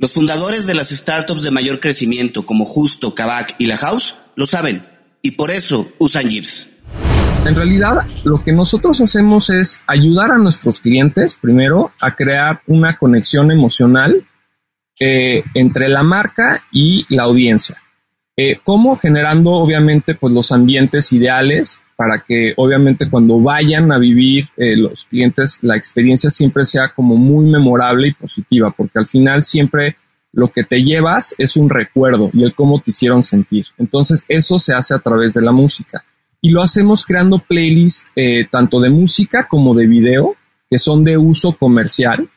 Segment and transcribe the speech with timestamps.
[0.00, 4.46] Los fundadores de las startups de mayor crecimiento como Justo, Kavak y La House lo
[4.46, 4.86] saben
[5.22, 6.70] y por eso usan Jeeps.
[7.44, 12.96] En realidad, lo que nosotros hacemos es ayudar a nuestros clientes, primero, a crear una
[12.96, 14.24] conexión emocional
[15.00, 17.82] eh, entre la marca y la audiencia.
[18.36, 18.98] Eh, ¿Cómo?
[18.98, 25.04] Generando, obviamente, pues los ambientes ideales para que obviamente cuando vayan a vivir eh, los
[25.04, 29.96] clientes la experiencia siempre sea como muy memorable y positiva, porque al final siempre
[30.30, 33.66] lo que te llevas es un recuerdo y el cómo te hicieron sentir.
[33.78, 36.04] Entonces eso se hace a través de la música
[36.40, 40.36] y lo hacemos creando playlists eh, tanto de música como de video
[40.70, 42.30] que son de uso comercial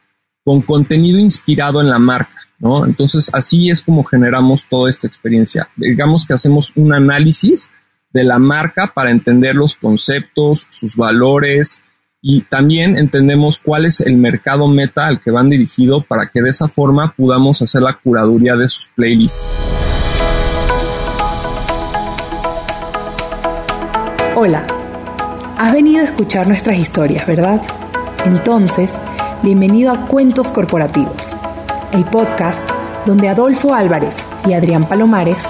[0.43, 2.47] con contenido inspirado en la marca.
[2.57, 2.83] ¿no?
[2.83, 5.69] Entonces así es como generamos toda esta experiencia.
[5.75, 7.71] Digamos que hacemos un análisis
[8.13, 11.81] de la marca para entender los conceptos, sus valores
[12.21, 16.51] y también entendemos cuál es el mercado meta al que van dirigido para que de
[16.51, 19.51] esa forma podamos hacer la curaduría de sus playlists.
[24.35, 24.65] Hola,
[25.57, 27.61] has venido a escuchar nuestras historias, ¿verdad?
[28.25, 28.97] Entonces,
[29.41, 31.35] bienvenido a Cuentos Corporativos,
[31.91, 32.69] el podcast
[33.05, 35.49] donde Adolfo Álvarez y Adrián Palomares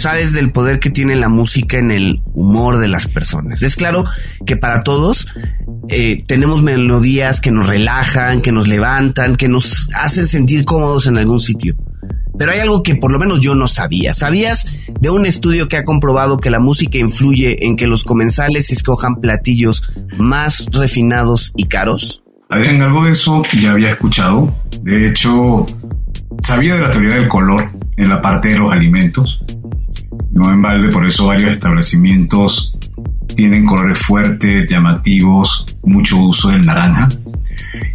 [0.00, 3.62] Sabes del poder que tiene la música en el humor de las personas.
[3.62, 4.04] Es claro
[4.46, 5.26] que para todos
[5.88, 11.16] eh, tenemos melodías que nos relajan, que nos levantan, que nos hacen sentir cómodos en
[11.16, 11.76] algún sitio.
[12.38, 14.14] Pero hay algo que por lo menos yo no sabía.
[14.14, 14.66] ¿Sabías
[14.98, 19.16] de un estudio que ha comprobado que la música influye en que los comensales escojan
[19.16, 19.82] platillos
[20.16, 22.22] más refinados y caros?
[22.48, 24.54] Adrián, algo de eso ya había escuchado.
[24.82, 25.66] De hecho,
[26.42, 29.42] sabía de la teoría del color en la parte de los alimentos,
[30.30, 32.76] no en balde, por eso varios establecimientos
[33.34, 37.08] tienen colores fuertes, llamativos, mucho uso del naranja.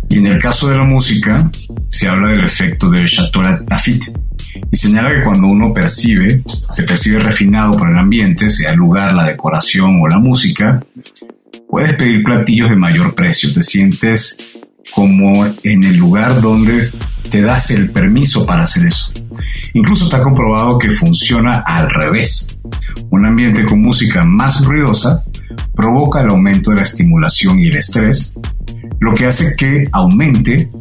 [0.09, 1.49] Y en el caso de la música,
[1.87, 4.13] se habla del efecto de Chateau Lafite
[4.71, 6.41] y señala que cuando uno percibe,
[6.71, 10.83] se percibe refinado por el ambiente, sea el lugar, la decoración o la música,
[11.69, 14.54] puedes pedir platillos de mayor precio, te sientes
[14.93, 16.91] como en el lugar donde
[17.29, 19.11] te das el permiso para hacer eso.
[19.73, 22.57] Incluso está comprobado que funciona al revés.
[23.09, 25.23] Un ambiente con música más ruidosa
[25.75, 28.35] provoca el aumento de la estimulación y el estrés,
[28.99, 30.71] lo que hace que aumente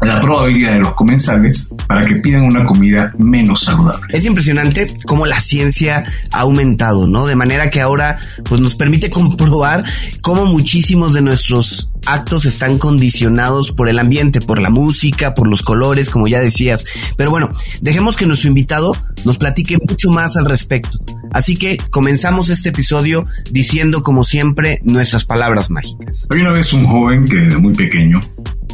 [0.00, 4.06] la probabilidad de los comensales para que pidan una comida menos saludable.
[4.10, 7.26] Es impresionante cómo la ciencia ha aumentado, ¿no?
[7.26, 9.84] De manera que ahora pues nos permite comprobar
[10.22, 15.62] cómo muchísimos de nuestros actos están condicionados por el ambiente, por la música, por los
[15.62, 16.84] colores, como ya decías.
[17.16, 17.50] Pero bueno,
[17.80, 20.98] dejemos que nuestro invitado nos platique mucho más al respecto.
[21.32, 26.26] Así que comenzamos este episodio diciendo como siempre nuestras palabras mágicas.
[26.30, 28.20] Había una vez un joven que desde muy pequeño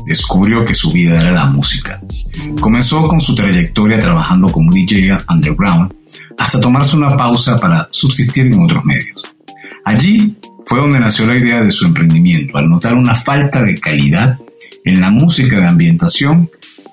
[0.07, 2.01] descubrió que su vida era la música.
[2.61, 5.93] Comenzó con su trayectoria trabajando como DJ underground
[6.39, 9.25] hasta tomarse una pausa para subsistir en otros medios.
[9.85, 10.37] Allí
[10.67, 14.39] fue donde nació la idea de su emprendimiento, al notar una falta de calidad
[14.85, 16.51] en la música de ambientación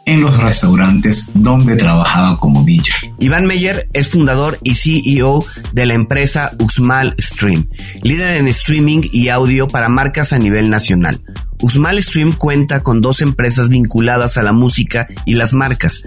[0.08, 2.92] en los restaurantes donde trabajaba como DJ.
[3.20, 7.68] Iván Meyer es fundador y CEO de la empresa Uxmal Stream,
[8.04, 11.22] líder en streaming y audio para marcas a nivel nacional.
[11.62, 16.04] Uxmal Stream cuenta con dos empresas vinculadas a la música y las marcas,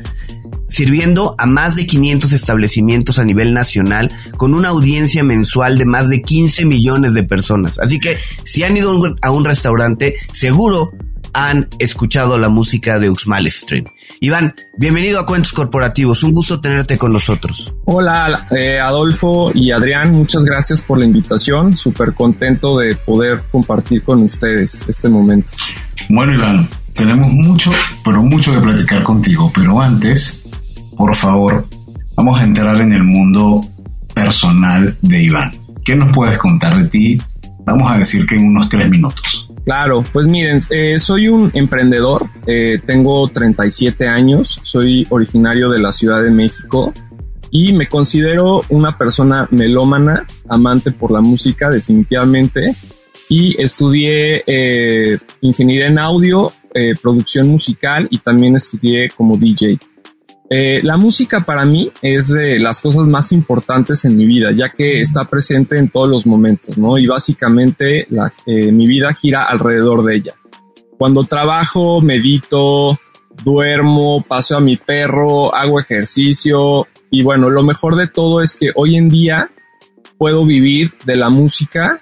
[0.68, 6.08] sirviendo a más de 500 establecimientos a nivel nacional con una audiencia mensual de más
[6.08, 7.78] de 15 millones de personas.
[7.78, 8.92] Así que si han ido
[9.22, 10.92] a un restaurante, seguro
[11.32, 13.84] han escuchado la música de Uxmal Stream.
[14.20, 17.74] Iván, bienvenido a Cuentos Corporativos, un gusto tenerte con nosotros.
[17.84, 24.02] Hola eh, Adolfo y Adrián, muchas gracias por la invitación, súper contento de poder compartir
[24.02, 25.52] con ustedes este momento.
[26.08, 27.72] Bueno Iván, tenemos mucho,
[28.04, 30.42] pero mucho que platicar contigo, pero antes,
[30.96, 31.66] por favor,
[32.14, 33.64] vamos a entrar en el mundo
[34.14, 35.52] personal de Iván.
[35.84, 37.22] ¿Qué nos puedes contar de ti?
[37.64, 39.49] Vamos a decir que en unos tres minutos.
[39.64, 45.92] Claro, pues miren, eh, soy un emprendedor, eh, tengo 37 años, soy originario de la
[45.92, 46.92] Ciudad de México
[47.50, 52.74] y me considero una persona melómana, amante por la música definitivamente
[53.28, 56.52] y estudié eh, ingeniería en audio,
[57.02, 59.76] producción musical y también estudié como DJ.
[60.52, 64.70] Eh, la música para mí es de las cosas más importantes en mi vida, ya
[64.70, 66.98] que está presente en todos los momentos, ¿no?
[66.98, 68.08] Y básicamente
[68.46, 70.34] eh, mi vida gira alrededor de ella.
[70.98, 72.98] Cuando trabajo, medito,
[73.44, 78.72] duermo, paso a mi perro, hago ejercicio y bueno, lo mejor de todo es que
[78.74, 79.52] hoy en día
[80.18, 82.00] puedo vivir de la música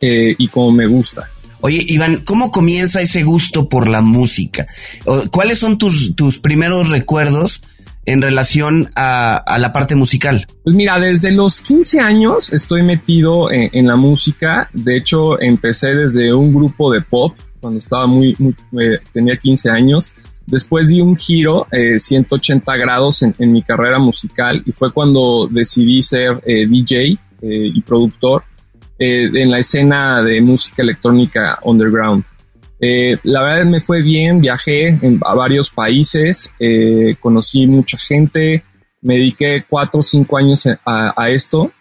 [0.00, 1.28] eh, y como me gusta.
[1.60, 4.66] Oye, Iván, ¿cómo comienza ese gusto por la música?
[5.30, 7.60] ¿Cuáles son tus, tus primeros recuerdos
[8.06, 10.46] en relación a, la parte musical?
[10.62, 14.70] Pues mira, desde los 15 años estoy metido en, la música.
[14.72, 18.36] De hecho, empecé desde un grupo de pop cuando estaba muy,
[18.80, 20.12] eh, tenía 15 años.
[20.46, 26.02] Después di un giro 180 eh, grados en, mi carrera musical y fue cuando decidí
[26.02, 27.16] ser eh, DJ
[27.46, 28.42] y productor
[28.98, 32.24] en la escena de música electrónica underground.
[32.80, 38.64] Eh, la verdad me fue bien, viajé a varios países, eh, conocí mucha gente,
[39.00, 41.72] me dediqué cuatro o cinco años a, esto,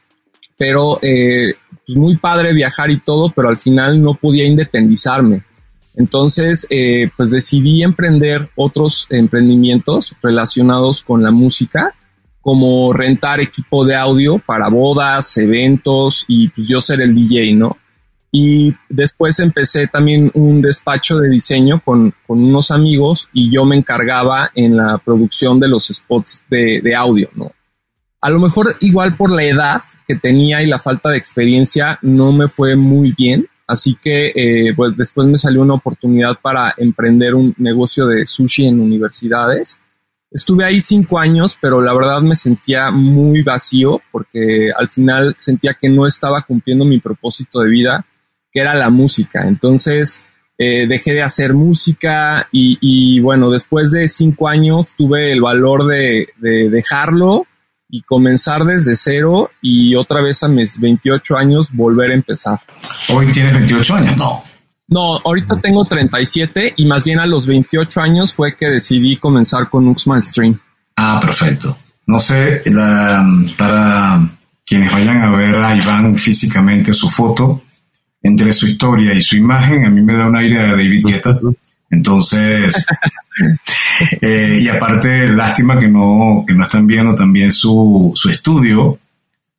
[0.57, 1.53] pero eh,
[1.85, 5.43] pues muy padre viajar y todo, pero al final no podía independizarme.
[5.95, 6.67] Entonces,
[7.15, 11.93] pues decidí emprender otros emprendimientos relacionados con la música,
[12.41, 17.77] como rentar equipo de audio para bodas, eventos y pues yo ser el DJ, ¿no?
[18.35, 24.50] Y después empecé también un despacho de diseño con, unos amigos y yo me encargaba
[24.56, 27.51] en la producción de los spots de, audio, ¿no?
[28.21, 32.31] A lo mejor igual por la edad que tenía y la falta de experiencia no
[32.31, 37.36] me fue muy bien, así que eh, pues después me salió una oportunidad para emprender
[37.36, 39.79] un negocio de sushi en universidades.
[40.31, 45.75] Estuve ahí cinco años, pero la verdad me sentía muy vacío porque al final sentía
[45.75, 48.07] que no estaba cumpliendo mi propósito de vida
[48.53, 49.47] que era la música.
[49.47, 50.23] Entonces
[50.57, 56.27] eh, dejé de hacer música y, bueno, después de cinco años tuve el valor de,
[56.39, 57.47] dejarlo
[57.89, 62.60] y comenzar desde cero y otra vez a mis 28 años volver a empezar.
[63.10, 64.17] ¿Hoy tienes 28 años?
[64.17, 64.43] No.
[64.88, 69.69] No, ahorita tengo 37 y más bien a los 28 años fue que decidí comenzar
[69.69, 70.60] con Uxman Stream.
[70.95, 71.77] Ah, perfecto.
[72.05, 72.63] No sé,
[73.57, 74.19] para
[74.65, 77.63] quienes vayan a ver a Iván físicamente su foto,
[78.24, 81.39] entre su historia y su imagen, a mí me da un aire de David Guetta.
[81.89, 82.88] Entonces,
[84.22, 88.98] eh, y aparte, lástima que no, que no están viendo también su, su estudio,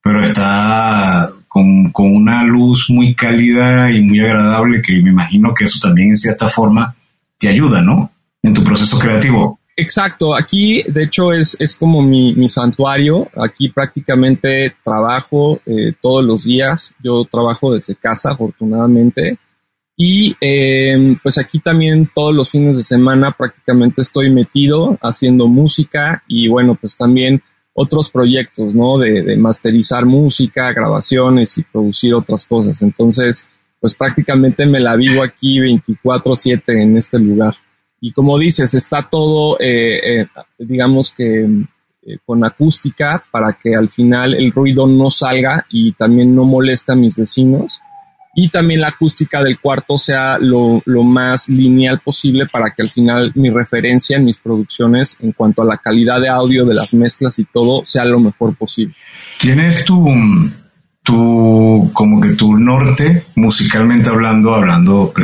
[0.03, 5.65] pero está con, con, una luz muy cálida y muy agradable que me imagino que
[5.65, 6.95] eso también en cierta forma
[7.39, 8.11] te ayuda, ¿no?
[8.43, 9.61] En tu proceso creativo.
[9.77, 16.25] Exacto, aquí de hecho es, es como mi, mi, santuario, aquí prácticamente trabajo eh, todos
[16.25, 19.37] los días, yo trabajo desde casa afortunadamente
[19.97, 26.23] y eh, pues aquí también todos los fines de semana prácticamente estoy metido haciendo música
[26.29, 28.99] y bueno pues también otros proyectos, ¿no?
[28.99, 33.49] De, de masterizar música, grabaciones y producir otras cosas, entonces
[33.81, 37.57] pues prácticamente me la vivo aquí 24/7 en este lugar.
[38.07, 40.27] Y como dices, está todo, eh, eh,
[40.59, 46.35] digamos que eh, con acústica para que al final el ruido no salga y también
[46.35, 47.81] no moleste a mis vecinos.
[48.37, 53.33] y también la acústica del cuarto sea lo, más lineal posible para que al final
[53.37, 57.39] mi referencia en mis producciones en cuanto a la calidad de audio de las mezclas
[57.39, 58.95] y todo sea lo mejor posible.
[59.41, 60.05] ¿Quién es tu,
[61.03, 65.15] tu como que tu norte musicalmente hablando, hablando,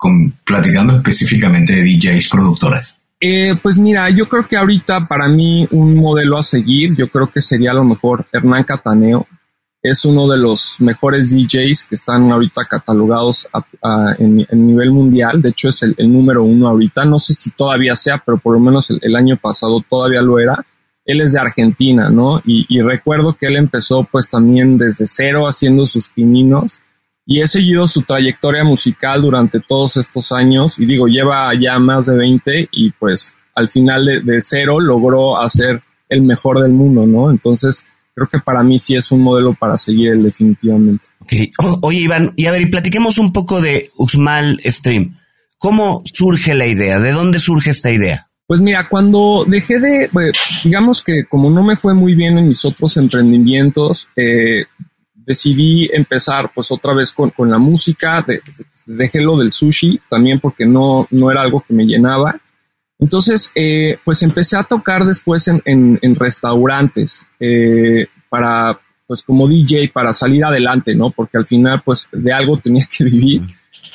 [0.00, 2.96] con, platicando específicamente de DJs productoras?
[3.20, 7.30] Eh, pues mira, yo creo que ahorita para mí un modelo a seguir, yo creo
[7.30, 9.26] que sería a lo mejor Hernán Cataneo
[9.82, 13.46] es uno de los mejores DJs que están ahorita catalogados
[14.18, 15.42] en, nivel mundial.
[15.42, 17.04] De hecho, es el, número uno ahorita.
[17.04, 20.66] No sé si todavía sea, pero por lo menos el, año pasado todavía lo era.
[21.04, 22.40] Él es de Argentina, ¿no?
[22.46, 26.78] Y, recuerdo que él empezó pues también desde cero haciendo sus pininos
[27.30, 32.06] y he seguido su trayectoria musical durante todos estos años y digo, lleva ya más
[32.06, 37.06] de 20 y pues al final de, de cero logró hacer el mejor del mundo,
[37.06, 37.30] ¿no?
[37.30, 41.06] Entonces, creo que para mí sí es un modelo para seguir él definitivamente.
[41.20, 41.32] Ok,
[41.82, 45.14] oye Iván, y a ver, y platiquemos un poco de Uxmal Stream.
[45.56, 46.98] ¿Cómo surge la idea?
[46.98, 48.26] ¿De dónde surge esta idea?
[48.48, 50.32] Pues mira, cuando dejé de, pues,
[50.64, 54.64] digamos que como no me fue muy bien en mis otros emprendimientos, eh,
[55.30, 58.24] decidí empezar pues otra vez con, la música,
[58.86, 62.40] dejé lo del sushi también porque no, no era algo que me llenaba
[63.00, 69.88] entonces, eh, pues empecé a tocar después en, en, restaurantes eh, para, pues como DJ,
[69.88, 71.10] para salir adelante, ¿no?
[71.10, 73.42] Porque al final, pues de algo tenía que vivir.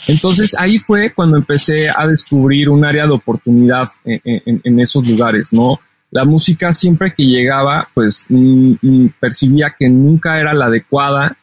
[0.07, 5.53] Entonces ahí fue cuando empecé a descubrir un área de oportunidad en, en esos lugares,
[5.53, 5.79] ¿no?
[6.15, 11.37] La música siempre que llegaba, pues mm, mm, percibía que nunca era la adecuada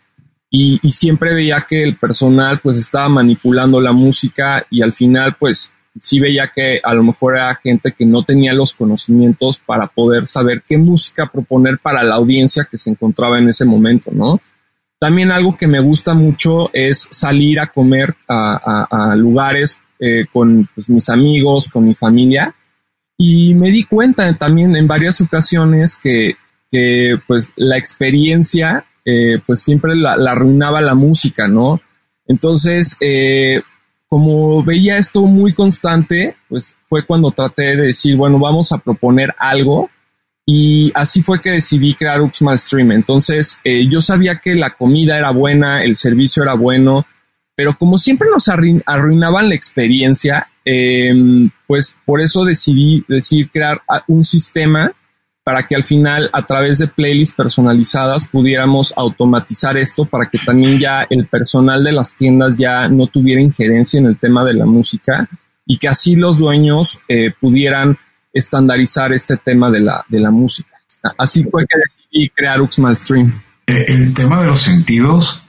[0.49, 5.75] y, siempre veía que el personal pues estaba manipulando la música y al final pues
[5.95, 10.27] sí veía que a lo mejor era gente que no tenía los conocimientos para poder
[10.27, 14.41] saber qué música proponer para la audiencia que se encontraba en ese momento, ¿no?
[14.99, 20.89] También algo que me gusta mucho es salir a comer a, lugares eh, con pues,
[20.89, 22.55] mis amigos, con mi familia,
[23.17, 26.37] y me di cuenta también en varias ocasiones que,
[27.27, 31.81] pues la experiencia eh, pues siempre la, arruinaba la música, ¿no?
[32.27, 33.61] Entonces, eh,
[34.07, 39.35] como veía esto muy constante, pues fue cuando traté de decir, bueno, vamos a proponer
[39.39, 39.91] algo.
[40.45, 42.93] Y así fue que decidí crear Uxmal Stream.
[42.93, 47.07] Entonces, eh, yo sabía que la comida era buena, el servicio era bueno,
[47.55, 53.05] pero como siempre nos arruinaban la experiencia, em, pues por eso decidí
[53.53, 54.93] crear un sistema
[55.45, 60.79] para que al final a través de playlists personalizadas pudiéramos automatizar esto para que también
[60.79, 64.67] ya el personal de las tiendas ya no tuviera injerencia en el tema de la
[64.67, 65.29] música
[65.67, 67.99] y que así los dueños eh, pudieran
[68.33, 70.71] estandarizar este tema de la, de la música.
[71.19, 73.43] Así fue que decidí crear Uxmal Stream.
[73.67, 75.43] Eh, el tema de los sentidos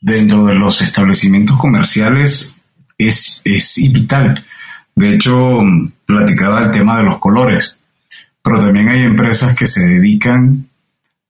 [0.00, 2.54] dentro de los establecimientos comerciales
[2.98, 4.44] es, es vital.
[4.94, 5.60] De hecho,
[6.06, 7.80] platicaba el tema de los colores
[8.42, 10.68] pero también hay empresas que se dedican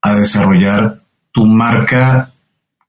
[0.03, 1.03] a desarrollar
[1.33, 2.33] tu marca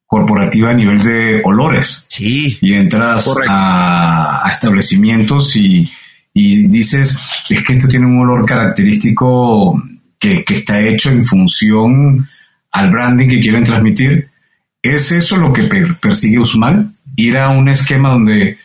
[0.06, 2.06] corporativa a nivel de olores.
[2.10, 2.58] Sí.
[2.62, 5.90] Y entras a, establecimientos y,
[6.34, 9.82] dices, es que esto tiene un olor característico
[10.20, 12.28] que, está hecho en función
[12.72, 14.30] al branding que quieren transmitir.
[14.82, 15.64] ¿Es eso lo que
[16.00, 16.92] persigue Usmal?
[17.16, 18.58] Ir a un esquema donde,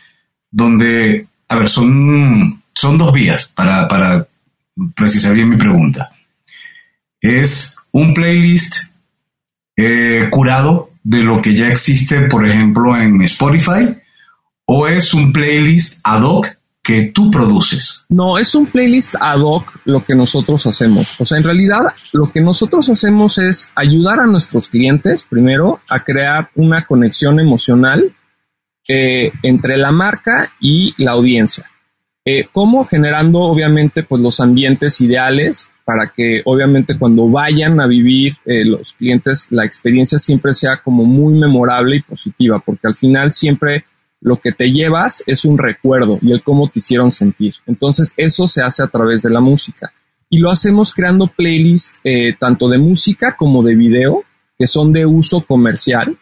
[0.51, 4.27] donde a ver, son, son dos vías para, para
[4.95, 6.11] precisar bien mi pregunta.
[7.21, 8.93] ¿Es un playlist
[9.75, 13.95] eh, curado de lo que ya existe, por ejemplo, en Spotify?
[14.65, 18.05] ¿O es un playlist ad hoc que tú produces?
[18.09, 21.15] No, es un playlist ad hoc lo que nosotros hacemos.
[21.19, 26.03] O sea, en realidad lo que nosotros hacemos es ayudar a nuestros clientes, primero, a
[26.03, 28.13] crear una conexión emocional
[28.87, 31.69] eh, entre la marca y la audiencia.
[32.25, 32.85] Eh, ¿Cómo?
[32.85, 38.91] Generando obviamente pues los ambientes ideales para que obviamente cuando vayan a vivir eh, los
[38.91, 43.85] clientes la experiencia siempre sea como muy memorable y positiva, porque al final siempre
[44.19, 47.55] lo que te llevas es un recuerdo y el cómo te hicieron sentir.
[47.65, 49.93] Entonces eso se hace a través de la música
[50.29, 54.25] y lo hacemos creando playlists eh, tanto de música como de video
[54.57, 56.17] que son de uso comercial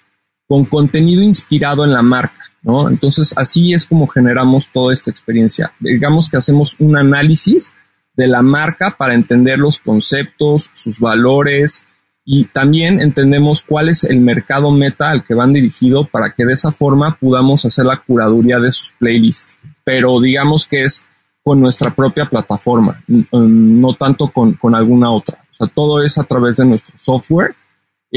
[0.48, 2.45] con contenido inspirado en la marca.
[2.66, 2.90] ¿No?
[2.90, 5.72] Entonces, así es como generamos toda esta experiencia.
[5.80, 7.76] Digamos que hacemos un análisis
[8.16, 11.86] de la marca para entender los conceptos, sus valores
[12.26, 16.54] y también entendemos cuál es el mercado meta al que van dirigido para que de
[16.54, 19.60] esa forma podamos hacer la curaduría de sus playlists.
[19.84, 21.06] Pero digamos que es
[21.44, 25.46] con nuestra propia plataforma, no tanto con, con alguna otra.
[25.52, 27.56] O sea, todo es a través de nuestro software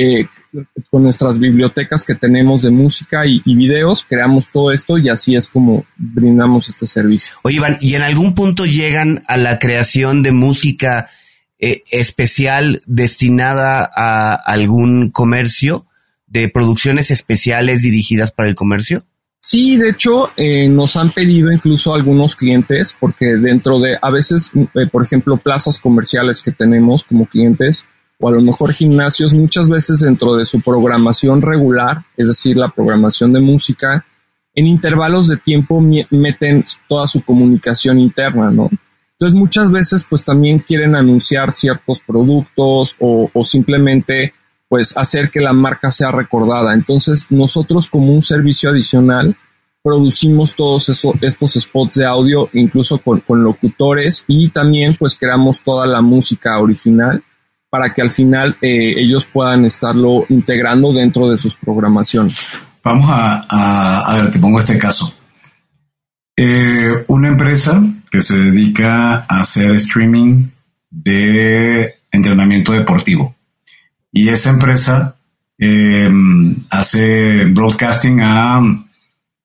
[0.00, 0.28] eh,
[0.90, 5.48] con nuestras bibliotecas que tenemos de música y, videos, creamos todo esto y así es
[5.48, 7.34] como brindamos este servicio.
[7.42, 11.08] Oye, Iván, ¿y en algún punto llegan a la creación de música
[11.58, 15.84] eh, especial destinada a algún comercio,
[16.28, 19.04] de producciones especiales dirigidas para el comercio?
[19.40, 24.50] Sí, de hecho, eh, nos han pedido incluso algunos clientes, porque dentro de, a veces,
[24.54, 27.86] eh, por ejemplo, plazas comerciales que tenemos como clientes,
[28.20, 32.68] o a lo mejor gimnasios, muchas veces dentro de su programación regular, es decir, la
[32.68, 34.04] programación de música,
[34.54, 38.68] en intervalos de tiempo meten toda su comunicación interna, ¿no?
[39.12, 44.32] Entonces muchas veces pues también quieren anunciar ciertos productos o, simplemente
[44.68, 46.72] pues hacer que la marca sea recordada.
[46.72, 49.36] Entonces nosotros como un servicio adicional
[49.82, 50.88] producimos todos
[51.20, 57.22] estos spots de audio, incluso con, locutores y también pues creamos toda la música original
[57.70, 62.46] para que al final eh, ellos puedan estarlo integrando dentro de sus programaciones.
[62.82, 65.14] Vamos a, ver, te pongo este caso.
[66.36, 70.48] Eh, una empresa que se dedica a hacer streaming
[70.90, 73.34] de entrenamiento deportivo
[74.12, 75.16] y esa empresa
[75.58, 76.10] eh,
[76.70, 78.60] hace broadcasting a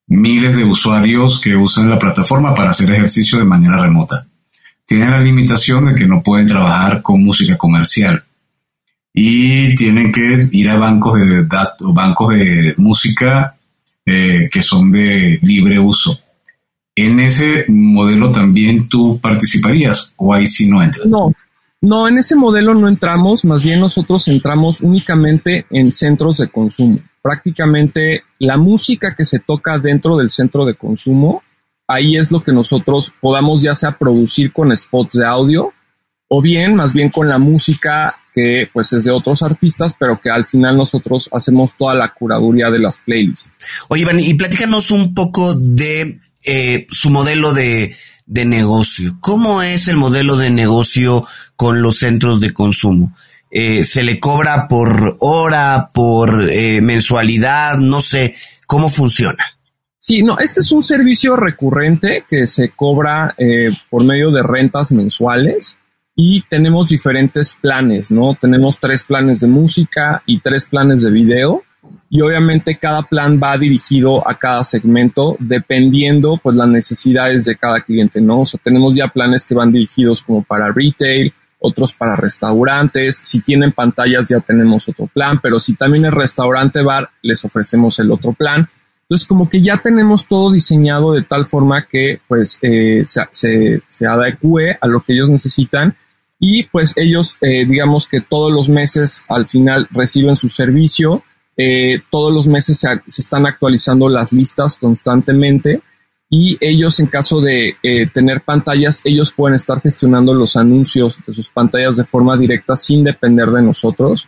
[0.07, 4.27] miles de usuarios que usan la plataforma para hacer ejercicio de manera remota.
[4.85, 8.23] Tienen la limitación de que no pueden trabajar con música comercial
[9.13, 13.55] y tienen que ir a bancos de datos, bancos de música
[14.05, 16.19] eh, que son de libre uso.
[16.95, 21.09] ¿En ese modelo también tú participarías o ahí sí no entras?
[21.09, 21.31] No,
[21.81, 26.99] no, en ese modelo no entramos, más bien nosotros entramos únicamente en centros de consumo.
[27.21, 31.43] Prácticamente la música que se toca dentro del centro de consumo,
[31.93, 35.73] ahí es lo que nosotros podamos ya sea producir con spots de audio
[36.27, 40.29] o bien más bien con la música que pues es de otros artistas, pero que
[40.29, 43.51] al final nosotros hacemos toda la curaduría de las playlists.
[43.89, 47.95] Oye, Iván, y platícanos un poco de eh, su modelo de,
[48.25, 49.17] de negocio.
[49.19, 53.15] ¿Cómo es el modelo de negocio con los centros de consumo?
[53.51, 57.77] Eh, ¿Se le cobra por hora, por eh, mensualidad?
[57.77, 58.35] No sé,
[58.65, 59.43] ¿cómo funciona?
[60.05, 64.91] Sí, no, este es un servicio recurrente que se cobra eh, por medio de rentas
[64.91, 65.77] mensuales
[66.13, 68.35] y tenemos diferentes planes, ¿no?
[68.35, 71.63] Tenemos tres planes de música y tres planes de video
[72.09, 77.79] y obviamente cada plan va dirigido a cada segmento dependiendo pues las necesidades de cada
[77.79, 78.41] cliente, ¿no?
[78.41, 83.39] O sea, tenemos ya planes que van dirigidos como para retail, otros para restaurantes, si
[83.39, 88.11] tienen pantallas ya tenemos otro plan, pero si también es restaurante bar, les ofrecemos el
[88.11, 88.67] otro plan.
[89.03, 94.07] Entonces, como que ya tenemos todo diseñado de tal forma que pues eh, se, se,
[94.07, 95.95] adecue a lo que ellos necesitan
[96.39, 101.23] y pues ellos, eh, digamos que todos los meses al final reciben su servicio
[101.55, 105.81] eh, todos los meses se, están actualizando las listas constantemente
[106.29, 111.33] y ellos en caso de eh, tener pantallas, ellos pueden estar gestionando los anuncios de
[111.33, 114.27] sus pantallas de forma directa sin depender de nosotros.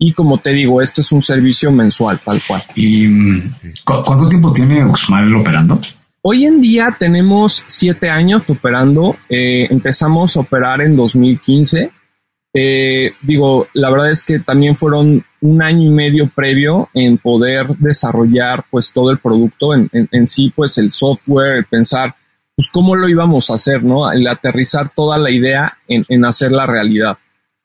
[0.00, 2.64] Y como te digo, este es un servicio mensual, tal cual.
[2.74, 5.80] ¿Y mm, cuánto tiempo tiene Uxmal operando?
[6.22, 9.16] Hoy en día tenemos siete años operando.
[9.28, 11.92] Eh, empezamos a operar en 2015
[12.52, 17.68] eh, digo, la verdad es que también fueron un año y medio previo en poder
[17.78, 22.16] desarrollar pues todo el producto en, en, sí, pues el software, el pensar
[22.56, 24.10] pues cómo lo íbamos a hacer, ¿no?
[24.10, 27.16] El aterrizar toda la idea en, en hacer la realidad.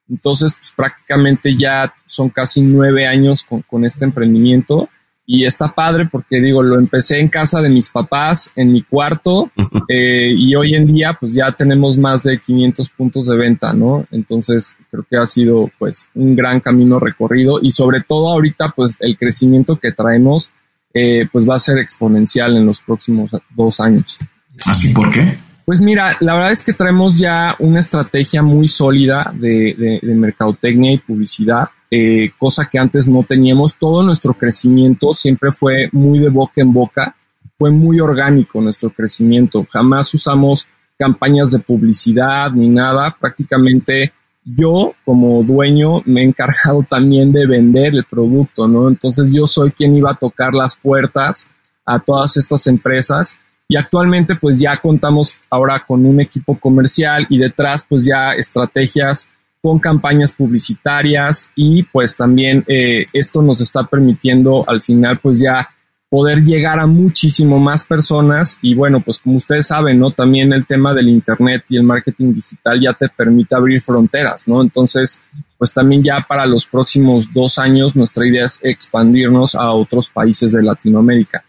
[0.10, 4.90] Entonces, pues prácticamente ya son casi nueve años con, con este emprendimiento
[5.28, 9.52] y está padre porque digo, lo empecé en casa de mis papás, en mi cuarto,
[9.90, 14.06] eh, y hoy en día pues ya tenemos más de 500 puntos de venta, ¿no?
[14.12, 18.98] Entonces creo que ha sido pues un gran camino recorrido y sobre todo ahorita pues
[19.00, 20.54] el crecimiento que traemos
[20.94, 24.20] eh, pues va a ser exponencial en los próximos dos años.
[24.66, 25.38] ¿Así por qué?
[25.66, 30.94] Pues mira, la verdad es que traemos ya una estrategia muy sólida de, de mercadotecnia
[30.94, 33.76] y publicidad eh, cosa que antes no teníamos.
[33.76, 37.16] Todo nuestro crecimiento siempre fue muy de boca en boca,
[37.58, 39.66] fue muy orgánico nuestro crecimiento.
[39.70, 43.16] Jamás usamos campañas de publicidad ni nada.
[43.18, 44.12] Prácticamente
[44.44, 48.90] yo como dueño me he encargado también de vender el producto, ¿no?
[48.90, 51.50] Entonces yo soy quien iba a tocar las puertas
[51.86, 57.38] a todas estas empresas y actualmente pues ya contamos ahora con un equipo comercial y
[57.38, 59.30] detrás pues ya estrategias
[59.62, 65.68] con campañas publicitarias y pues también eh, esto nos está permitiendo al final pues ya
[66.08, 70.12] poder llegar a muchísimo más personas y bueno, pues como ustedes saben, ¿no?
[70.12, 74.62] También el tema del Internet y el marketing digital ya te permite abrir fronteras, ¿no?
[74.62, 75.20] Entonces,
[75.58, 80.52] pues también ya para los próximos dos años nuestra idea es expandirnos a otros países
[80.52, 81.44] de Latinoamérica.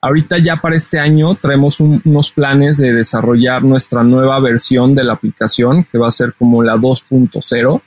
[0.00, 5.14] Ahorita ya para este año traemos unos planes de desarrollar nuestra nueva versión de la
[5.14, 7.82] aplicación que va a ser como la 2.0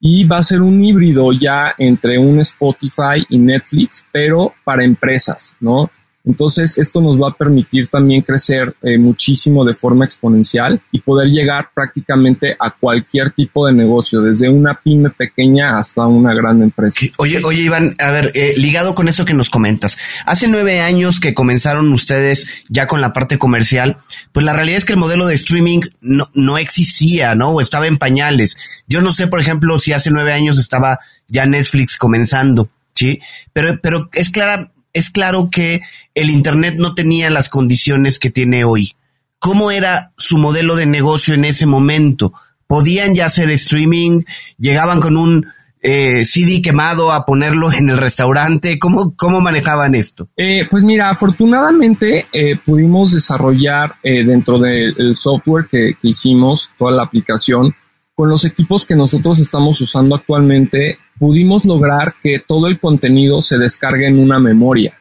[0.00, 5.56] y va a ser un híbrido ya entre un Spotify y Netflix, pero para empresas,
[5.60, 5.90] ¿no?
[6.30, 11.28] Entonces, esto nos va a permitir también crecer eh, muchísimo de forma exponencial y poder
[11.28, 17.06] llegar prácticamente a cualquier tipo de negocio, desde una pyme pequeña hasta una gran empresa.
[17.18, 21.18] Oye, oye, Iván, a ver, eh, ligado con eso que nos comentas, hace nueve años
[21.18, 23.98] que comenzaron ustedes ya con la parte comercial,
[24.30, 27.50] pues la realidad es que el modelo de streaming no, no existía, ¿no?
[27.50, 28.84] O estaba en pañales.
[28.86, 32.70] Yo no sé, por ejemplo, si hace nueve años estaba ya Netflix comenzando.
[32.94, 33.18] Sí,
[33.52, 35.80] pero, pero es clara, es claro que
[36.14, 38.92] el Internet no tenía las condiciones que tiene hoy.
[39.38, 42.32] ¿Cómo era su modelo de negocio en ese momento?
[42.66, 44.22] ¿Podían ya hacer streaming?
[44.58, 45.46] ¿Llegaban con un
[45.82, 48.78] eh, CD quemado a ponerlo en el restaurante?
[48.78, 50.28] ¿Cómo, cómo manejaban esto?
[50.36, 57.74] Eh, pues mira, afortunadamente eh, pudimos desarrollar dentro del software que hicimos, toda la aplicación,
[58.20, 63.56] con los equipos que nosotros estamos usando actualmente, pudimos lograr que todo el contenido se
[63.56, 64.92] descargue en una memoria.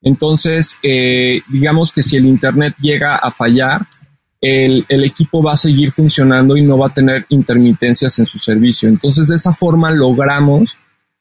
[0.00, 3.84] Entonces, eh, digamos que si el Internet llega a fallar,
[4.40, 8.88] el, equipo va a seguir funcionando y no va a tener intermitencias en su servicio.
[8.88, 10.78] Entonces, de esa forma logramos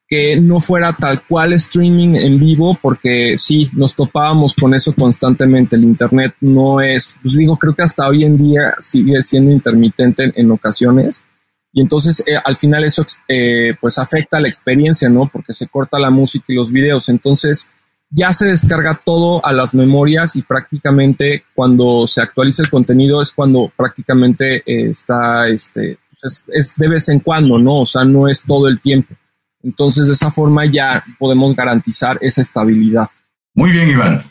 [0.08, 5.76] que no fuera tal cual streaming en vivo, porque sí, nos topábamos con eso constantemente.
[5.76, 10.32] El Internet no es, pues digo, creo que hasta hoy en día sigue siendo intermitente
[10.36, 11.26] en ocasiones
[11.74, 15.30] y entonces eh, al final eso eh, pues afecta la experiencia, ¿no?
[15.32, 17.08] Porque se corta la música y los videos.
[17.08, 17.70] Entonces
[18.10, 23.32] ya se descarga todo a las memorias y prácticamente cuando se actualiza el contenido es
[23.32, 27.82] cuando prácticamente eh, está, este, pues es, de vez en cuando, ¿no?
[27.82, 29.16] O sea, no es todo el tiempo.
[29.64, 33.10] Entonces de esa forma ya podemos garantizar esa estabilidad.
[33.54, 34.24] Muy bien, Iván.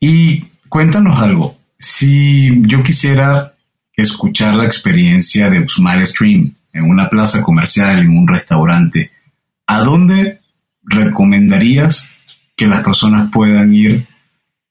[0.00, 1.58] Y cuéntanos algo.
[1.78, 3.54] Si yo quisiera
[3.94, 9.10] escuchar la experiencia de Usmar Stream, en una plaza comercial, en un restaurante,
[9.66, 10.40] ¿a dónde
[10.82, 12.10] recomendarías
[12.54, 14.06] que las personas puedan ir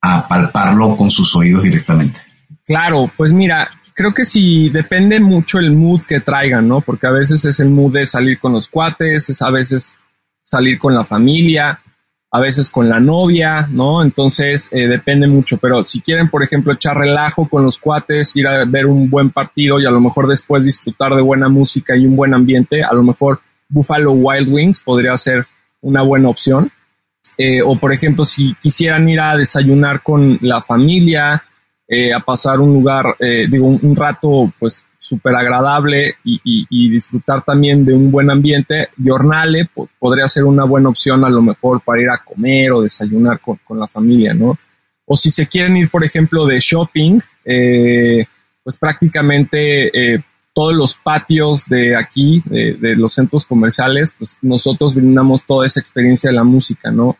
[0.02, 2.22] a palparlo con sus oídos directamente?
[2.64, 6.82] Claro, pues mira, creo que sí depende mucho el mood que traigan, ¿no?
[6.82, 9.98] Porque a veces es el mood de salir con los cuates, es a veces
[10.44, 11.80] salir con la familia,
[12.36, 14.04] a veces con la novia, ¿no?
[14.04, 18.46] Entonces eh, depende mucho, pero si quieren, por ejemplo, echar relajo con los cuates, ir
[18.46, 22.06] a ver un buen partido y a lo mejor después disfrutar de buena música y
[22.06, 25.48] un buen ambiente, a lo mejor Buffalo Wild Wings podría ser
[25.80, 26.70] una buena opción.
[27.38, 31.42] Eh, o por ejemplo, si quisieran ir a desayunar con la familia,
[31.88, 33.16] eh, a pasar un lugar,
[33.50, 39.94] digo, un, rato pues súper agradable y, disfrutar también de un buen ambiente, Jornale pues,
[39.98, 43.60] podría ser una buena opción a lo mejor para ir a comer o desayunar con,
[43.80, 44.58] la familia, ¿no?
[45.06, 48.26] O si se quieren ir, por ejemplo, de shopping, eh,
[48.64, 50.24] pues prácticamente eh,
[50.56, 56.30] todos los patios de aquí, de, los centros comerciales, pues nosotros brindamos toda esa experiencia
[56.30, 57.18] de la música, ¿no?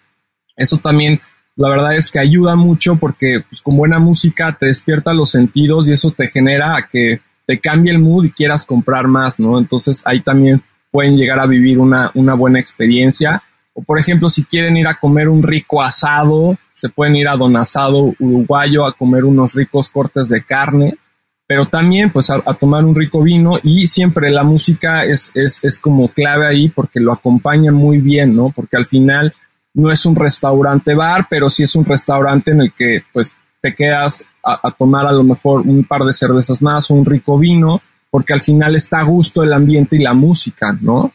[0.56, 1.20] Eso también,
[1.58, 5.90] la verdad es que ayuda mucho porque pues, con buena música te despierta los sentidos
[5.90, 9.60] y eso te genera a que te cambie el mood y quieras comprar más, ¿no?
[9.60, 13.44] Entonces ahí también pueden llegar a vivir una, una buena experiencia.
[13.74, 17.38] O por ejemplo, si quieren ir a comer un rico asado, se pueden ir a
[17.38, 20.98] Don Asado Uruguayo a comer unos ricos cortes de carne,
[21.48, 25.80] pero también pues a, tomar un rico vino y siempre la música es, es, es
[25.80, 28.52] como clave ahí porque lo acompaña muy bien, ¿no?
[28.56, 29.34] Porque al final
[29.74, 33.74] no es un restaurante bar, pero sí es un restaurante en el que pues te
[33.74, 37.82] quedas a, tomar a lo mejor un par de cervezas más o un rico vino,
[38.12, 41.12] porque al final está a gusto el ambiente y la música, ¿no?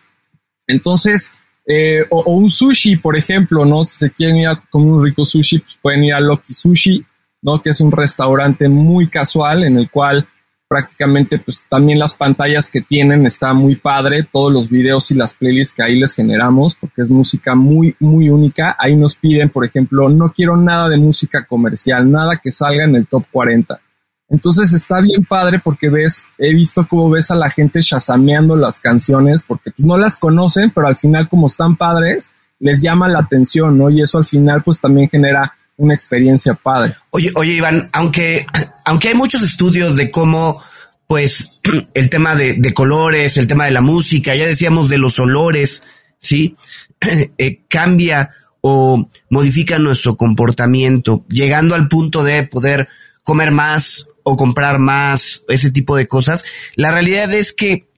[0.66, 1.32] Entonces,
[1.64, 3.84] eh, o, un sushi, por ejemplo, ¿no?
[3.84, 7.06] Si se quieren ir a comer un rico sushi, pues pueden ir a Loki Sushi,
[7.42, 7.62] ¿no?
[7.62, 10.26] Que es un restaurante muy casual en el cual
[10.70, 15.34] prácticamente pues también las pantallas que tienen está muy padre, todos los videos y las
[15.34, 18.76] playlists que ahí les generamos, porque es música muy, muy única.
[18.78, 22.94] Ahí nos piden, por ejemplo, no quiero nada de música comercial, nada que salga en
[22.94, 23.80] el top 40.
[24.28, 28.78] Entonces está bien padre porque ves, he visto cómo ves a la gente chasameando las
[28.78, 32.30] canciones porque pues, no las conocen, pero al final como están padres,
[32.60, 33.90] les llama la atención, ¿no?
[33.90, 36.94] Y eso al final pues también genera una experiencia padre.
[37.08, 38.46] Oye, oye, Iván, aunque,
[38.84, 40.62] aunque hay muchos estudios de cómo,
[41.06, 41.58] pues,
[41.94, 45.82] el tema de, colores, el tema de la música, ya decíamos de los olores,
[46.18, 46.56] ¿sí?
[47.38, 48.28] Eh, cambia
[48.60, 52.88] o modifican nuestro comportamiento, llegando al punto de poder
[53.24, 56.44] comer más o comprar más, ese tipo de cosas.
[56.76, 57.88] La realidad es que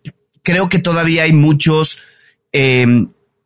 [0.45, 1.99] creo que todavía hay muchos
[2.53, 2.87] eh,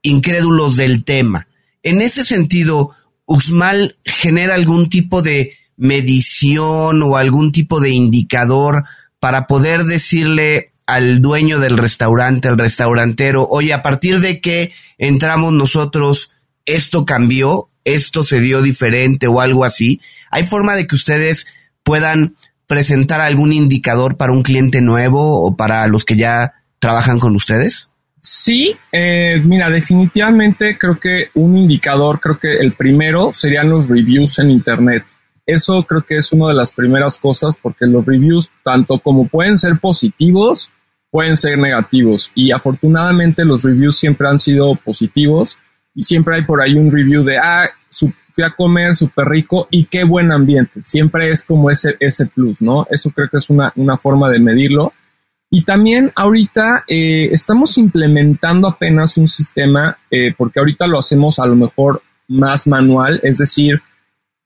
[0.03, 1.49] incrédulos del tema.
[1.83, 2.94] En ese sentido,
[3.26, 8.84] Uxmal genera algún tipo de medición o algún tipo de indicador
[9.20, 15.52] para poder decirle al dueño del restaurante, al restaurantero, oye, a partir de que entramos
[15.52, 16.32] nosotros,
[16.64, 20.00] esto cambió, esto se dio diferente o algo así.
[20.30, 21.48] ¿Hay forma de que ustedes
[21.82, 22.36] puedan
[22.66, 27.90] presentar algún indicador para un cliente nuevo o para los que ya trabajan con ustedes?
[28.28, 34.40] Sí, eh, mira, definitivamente creo que un indicador, creo que el primero serían los reviews
[34.40, 35.04] en Internet.
[35.46, 39.56] Eso creo que es una de las primeras cosas porque los reviews, tanto como pueden
[39.56, 40.72] ser positivos,
[41.08, 42.32] pueden ser negativos.
[42.34, 45.56] Y afortunadamente los reviews siempre han sido positivos
[45.94, 47.70] y siempre hay por ahí un review de, ah,
[48.32, 50.82] fui a comer súper rico y qué buen ambiente.
[50.82, 52.88] Siempre es como ese, ese plus, ¿no?
[52.90, 54.92] Eso creo que es una, una forma de medirlo.
[55.56, 61.46] Y también ahorita eh, estamos implementando apenas un sistema, eh, porque ahorita lo hacemos a
[61.46, 63.80] lo mejor más manual, es decir,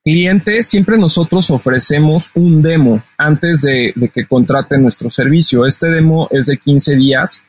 [0.04, 5.66] cliente, siempre nosotros ofrecemos un demo antes de, que contraten nuestro servicio.
[5.66, 7.42] Este demo es de 15 días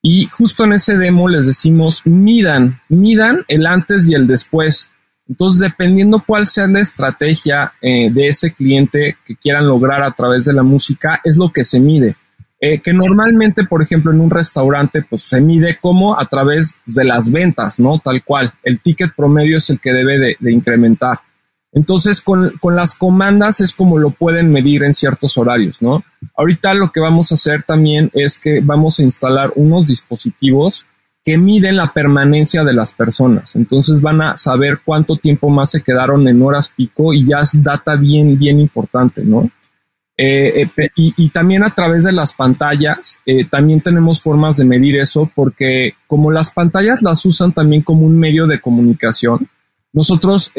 [0.00, 4.88] y justo en ese demo les decimos, midan, midan el antes y el después.
[5.28, 10.46] Entonces, dependiendo cuál sea la estrategia eh, de ese cliente que quieran lograr a través
[10.46, 12.16] de la música, es lo que se mide.
[12.64, 17.02] Eh, que normalmente, por ejemplo, en un restaurante, pues se mide como a través de
[17.02, 17.98] las ventas, ¿no?
[17.98, 18.54] Tal cual.
[18.62, 21.18] El ticket promedio es el que debe de, incrementar.
[21.72, 26.04] Entonces, con, con, las comandas es como lo pueden medir en ciertos horarios, ¿no?
[26.36, 30.86] Ahorita lo que vamos a hacer también es que vamos a instalar unos dispositivos
[31.24, 33.56] que miden la permanencia de las personas.
[33.56, 37.60] Entonces van a saber cuánto tiempo más se quedaron en horas pico y ya es
[37.60, 39.50] data bien, bien importante, ¿no?
[40.16, 44.96] Eh, eh, y, también a través de las pantallas, eh, también tenemos formas de medir
[44.96, 49.48] eso porque como las pantallas las usan también como un medio de comunicación,
[49.94, 50.52] nosotros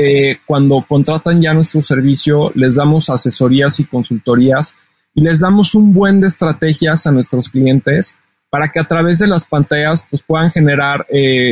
[0.46, 4.76] cuando contratan ya nuestro servicio les damos asesorías y consultorías
[5.16, 8.16] y les damos un buen de estrategias a nuestros clientes
[8.52, 11.08] para que a través de las pantallas pues, puedan generar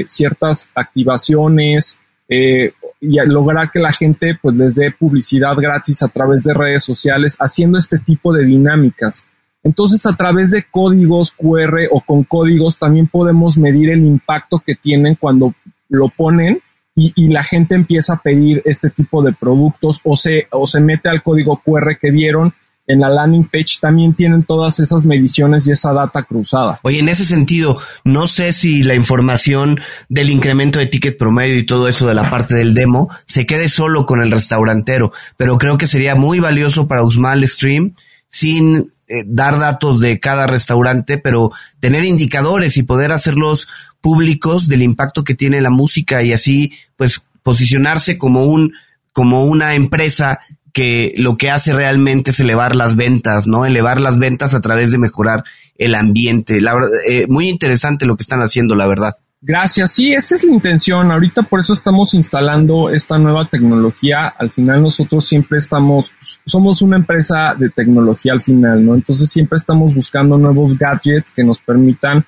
[0.06, 2.00] ciertas activaciones,
[2.34, 6.84] eh, y lograr que la gente pues les dé publicidad gratis a través de redes
[6.84, 9.26] sociales haciendo este tipo de dinámicas.
[9.64, 14.76] Entonces a través de códigos QR o con códigos también podemos medir el impacto que
[14.76, 15.54] tienen cuando
[15.90, 16.62] lo ponen
[16.96, 20.82] y, y, la gente empieza a pedir este tipo de productos o se, o se
[20.82, 22.54] mete al código QR que vieron
[22.88, 26.80] en la landing page también tienen todas esas mediciones y esa data cruzada.
[26.84, 31.66] Oye, en ese sentido, no sé si la información del incremento de ticket promedio y
[31.66, 35.78] todo eso de la parte del demo se quede solo con el restaurantero, pero creo
[35.78, 37.96] que sería muy valioso para Usmal Stream
[38.28, 43.68] sin eh, dar datos de cada restaurante, pero tener indicadores y poder hacerlos
[44.00, 48.74] públicos del impacto que tiene la música y así pues posicionarse como un
[49.14, 50.40] como una empresa
[50.74, 53.66] que lo que hace realmente es elevar las ventas, ¿no?
[53.66, 55.44] Elevar las ventas a través de mejorar
[55.78, 56.62] el ambiente.
[56.62, 56.76] La,
[57.08, 59.14] eh, muy interesante lo que están haciendo, la verdad.
[59.44, 61.12] Gracias, sí, esa es la intención.
[61.12, 64.28] Ahorita por eso estamos instalando esta nueva tecnología.
[64.28, 66.12] Al final nosotros siempre estamos,
[66.46, 68.94] somos una empresa de tecnología al final, ¿no?
[68.94, 72.24] Entonces siempre estamos buscando nuevos gadgets que nos permitan,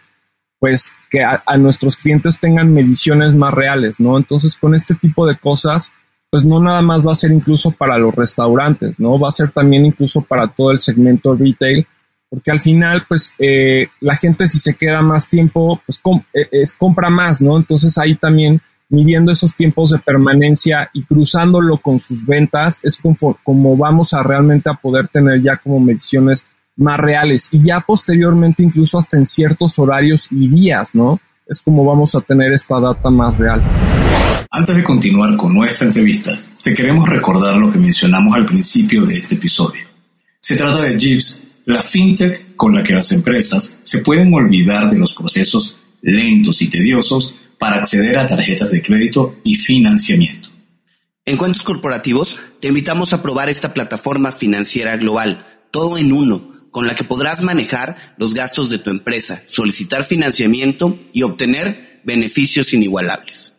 [0.57, 4.17] pues, que a, a nuestros clientes tengan mediciones más reales, ¿no?
[4.17, 5.93] Entonces con este tipo de cosas,
[6.33, 9.19] pues no nada más va a ser incluso para los restaurantes, ¿no?
[9.19, 11.85] Va a ser también incluso para todo el segmento retail,
[12.27, 16.01] porque al final, pues eh, la gente si se queda más tiempo, pues
[16.33, 17.55] eh, es, compra más, ¿no?
[17.55, 22.99] Entonces ahí también midiendo esos tiempos de permanencia y cruzándolo con sus ventas, es
[23.43, 28.63] como, vamos a realmente a poder tener ya como mediciones más reales y ya posteriormente
[28.63, 31.19] incluso hasta en ciertos horarios y días, ¿no?
[31.45, 33.61] Es como vamos a tener esta data más real.
[34.51, 39.17] Antes de continuar con nuestra entrevista, te queremos recordar lo que mencionamos al principio de
[39.17, 39.81] este episodio.
[40.39, 44.99] Se trata de Jeeves, la fintech con la que las empresas se pueden olvidar de
[44.99, 50.49] los procesos lentos y tediosos para acceder a tarjetas de crédito y financiamiento.
[51.25, 56.87] En Cuentos Corporativos, te invitamos a probar esta plataforma financiera global, todo en uno, con
[56.87, 63.53] la que podrás manejar los gastos de tu empresa, solicitar financiamiento y obtener beneficios inigualables.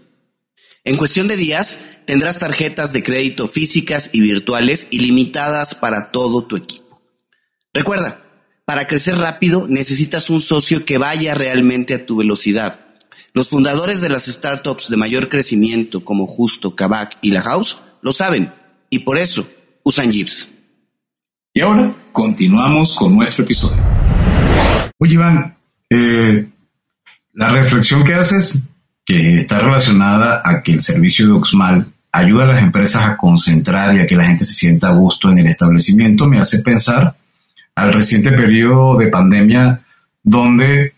[0.85, 6.59] En cuestión de días, tendrás tarjetas de crédito físicas y virtuales ilimitadas para todo tu
[6.59, 7.00] equipo.
[7.72, 8.22] Recuerda,
[8.71, 12.79] para crecer rápido necesitas un socio que vaya realmente a tu velocidad.
[13.33, 18.13] Los fundadores de las startups de mayor crecimiento como Justo, Kavak y La House lo
[18.13, 18.53] saben
[18.89, 19.45] y por eso
[19.83, 20.53] usan Jeeps.
[21.53, 23.83] Y ahora continuamos con nuestro episodio.
[24.99, 25.57] Oye, Iván,
[25.91, 26.47] eh,
[27.33, 28.63] la reflexión que haces,
[29.05, 33.97] que está relacionada a que el servicio de Uxmal ayuda a las empresas a concentrar
[33.97, 37.17] y a que la gente se sienta a gusto en el establecimiento, me hace pensar
[37.81, 39.81] al reciente periodo de pandemia
[40.23, 40.93] donde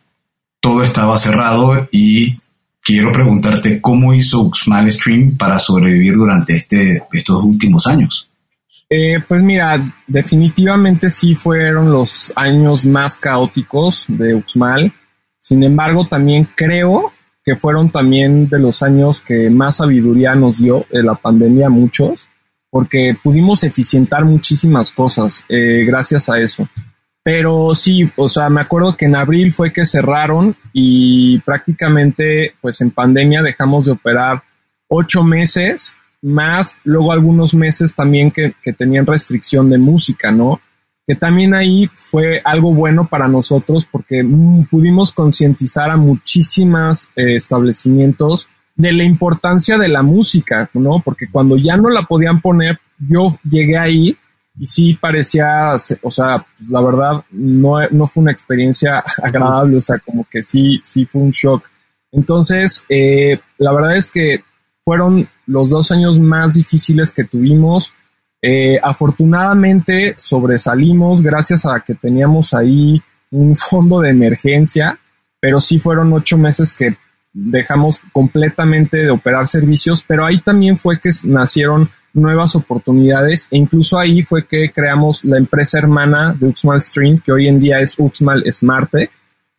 [0.61, 2.37] todo estaba cerrado y
[2.83, 8.29] quiero preguntarte cómo hizo Uxmal Stream para sobrevivir durante este, estos últimos años.
[8.91, 14.93] Eh, pues mira, definitivamente sí fueron los años más caóticos de Uxmal.
[15.39, 17.13] Sin embargo, también creo
[17.45, 22.29] que fueron también de los años que más sabiduría nos dio la pandemia a muchos,
[22.73, 26.67] porque pudimos eficientar muchísimas cosas eh, gracias a eso.
[27.23, 32.81] Pero sí, o sea, me acuerdo que en abril fue que cerraron y prácticamente, pues
[32.81, 34.43] en pandemia dejamos de operar
[34.89, 40.59] ocho meses más luego algunos meses también que, tenían restricción de música, ¿no?
[41.07, 47.37] Que también ahí fue algo bueno para nosotros porque mm, pudimos concientizar a muchísimos eh,
[47.37, 51.03] establecimientos de la importancia de la música, ¿no?
[51.05, 54.17] Porque cuando ya no la podían poner, yo llegué ahí
[54.59, 59.99] y sí parecía, o sea, la verdad no, no fue una experiencia agradable, o sea,
[59.99, 61.65] como que sí, sí fue un shock.
[62.11, 64.45] Entonces, eh, la verdad es que
[64.85, 67.93] fueron los dos años más difíciles que tuvimos.
[68.43, 74.99] Eh, afortunadamente sobresalimos gracias a que teníamos ahí un fondo de emergencia,
[75.41, 76.97] pero sí fueron ocho meses que
[77.33, 83.99] dejamos completamente de operar servicios, pero ahí también fue que nacieron nuevas oportunidades e incluso
[83.99, 87.95] ahí fue que creamos la empresa hermana de Uxmal Stream, que hoy en día es
[87.99, 89.11] Uxmal Smartec,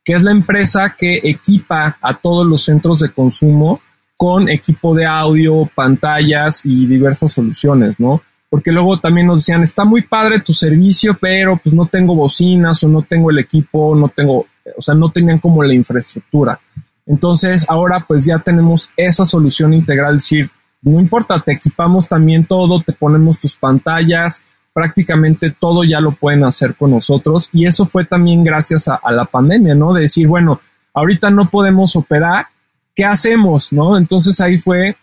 [0.03, 3.81] que es la empresa que equipa a todos los centros de consumo
[4.15, 8.21] con equipo de audio, pantallas y diversas soluciones, ¿no?
[8.49, 12.83] Porque luego también nos decían, está muy padre tu servicio, pero pues no tengo bocinas
[12.83, 14.45] o no tengo el equipo, no tengo,
[14.77, 16.59] o sea, no tenían como la infraestructura.
[17.05, 22.45] Entonces, ahora pues ya tenemos esa solución integral, es decir, no importa, te equipamos también
[22.45, 27.85] todo, te ponemos tus pantallas, prácticamente todo ya lo pueden hacer con nosotros y eso
[27.85, 29.93] fue también gracias a, la pandemia, ¿no?
[29.93, 30.59] De decir, bueno,
[30.93, 32.47] ahorita no podemos operar,
[32.95, 33.71] ¿qué hacemos?
[33.71, 33.97] ¿No?
[33.97, 34.97] Entonces ahí fue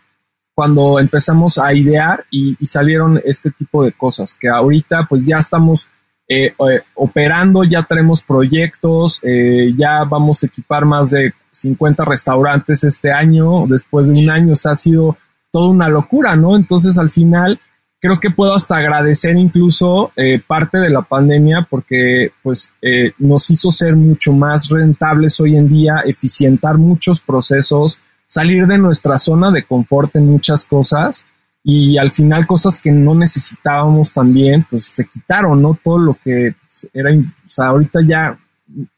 [0.53, 5.87] cuando empezamos a idear y, salieron este tipo de cosas, que ahorita pues ya estamos
[6.27, 12.83] eh, eh, operando, ya tenemos proyectos, eh, ya vamos a equipar más de 50 restaurantes
[12.83, 15.17] este año, después de un año, o ha sido
[15.51, 16.55] toda una locura, ¿no?
[16.55, 17.59] Entonces al final
[17.99, 23.49] creo que puedo hasta agradecer incluso eh, parte de la pandemia porque pues eh, nos
[23.51, 29.51] hizo ser mucho más rentables hoy en día, eficientar muchos procesos, salir de nuestra zona
[29.51, 31.25] de confort en muchas cosas
[31.63, 35.77] y al final cosas que no necesitábamos también, pues te quitaron, ¿no?
[35.83, 36.55] Todo lo que
[36.91, 38.35] era, o sea, ahorita ya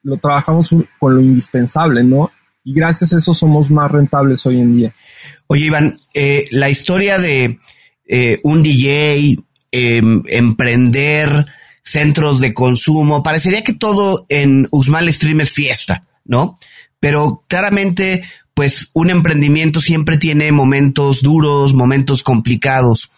[0.03, 2.31] lo trabajamos con lo indispensable, ¿no?
[2.63, 4.95] Y gracias a eso somos más rentables hoy en día.
[5.47, 7.59] Oye, Iván, eh, la historia de
[8.07, 9.37] eh, un DJ,
[9.71, 11.45] em, emprender,
[11.83, 13.23] centros de consumo.
[13.23, 16.57] Parecería que todo en Usmal Stream es fiesta, ¿no?
[16.99, 18.23] Pero claramente,
[18.53, 23.11] pues un emprendimiento siempre tiene momentos duros, momentos complicados.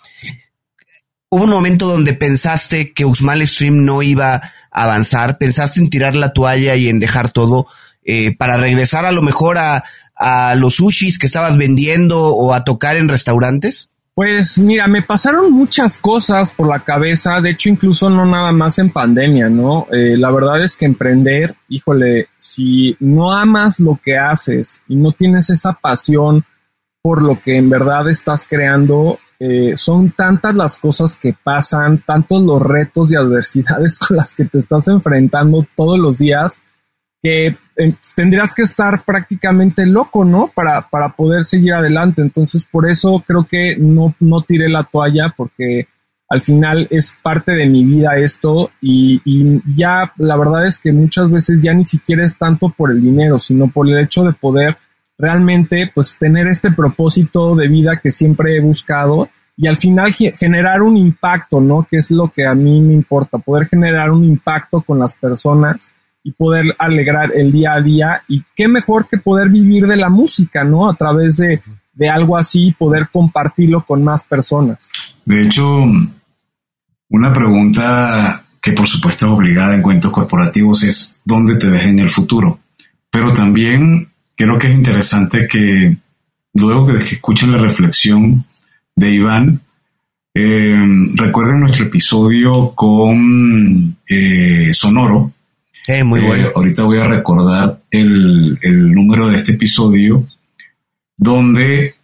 [1.29, 6.15] Hubo un momento donde pensaste que Usmal Stream no iba a avanzar, pensaste en tirar
[6.15, 7.67] la toalla y en dejar todo
[8.05, 9.83] eh, para regresar a lo mejor a,
[10.15, 13.91] a los sushis que estabas vendiendo o a tocar en restaurantes.
[14.15, 18.79] Pues mira, me pasaron muchas cosas por la cabeza, de hecho incluso no nada más
[18.79, 19.87] en pandemia, ¿no?
[19.91, 25.11] Eh, la verdad es que emprender, híjole, si no amas lo que haces y no
[25.11, 26.45] tienes esa pasión
[27.01, 32.41] por lo que en verdad estás creando, eh, son tantas las cosas que pasan, tantos
[32.41, 36.61] los retos y adversidades con las que te estás enfrentando todos los días,
[37.25, 40.51] que eh, tendrías que estar prácticamente loco, ¿no?
[40.53, 42.21] Para, para poder seguir adelante.
[42.21, 45.87] Entonces, por eso creo que no, no tiré la toalla porque
[46.29, 50.91] al final es parte de mi vida esto y, y, ya la verdad es que
[50.91, 54.33] muchas veces ya ni siquiera es tanto por el dinero, sino por el hecho de
[54.33, 54.77] poder
[55.17, 60.83] realmente pues tener este propósito de vida que siempre he buscado y al final generar
[60.83, 61.87] un impacto, ¿no?
[61.89, 65.89] Que es lo que a mí me importa, poder generar un impacto con las personas
[66.25, 68.23] y poder alegrar el día a día.
[68.27, 70.89] Y qué mejor que poder vivir de la música, ¿no?
[70.89, 71.61] A través de,
[71.93, 74.89] de algo así, poder compartirlo con más personas.
[75.23, 75.83] De hecho,
[77.09, 81.99] una pregunta que por supuesto es obligada en cuentos corporativos es ¿dónde te ves en
[81.99, 82.57] el futuro?
[83.11, 85.95] Pero también creo que es interesante que
[86.55, 88.43] luego que escuchen la reflexión
[88.95, 89.61] de Iván,
[90.33, 90.75] eh,
[91.13, 95.34] recuerden nuestro episodio con eh, Sonoro.
[95.87, 96.49] Eh, muy bueno.
[96.55, 100.25] ahorita voy a recordar el, el número de este episodio
[101.17, 101.95] donde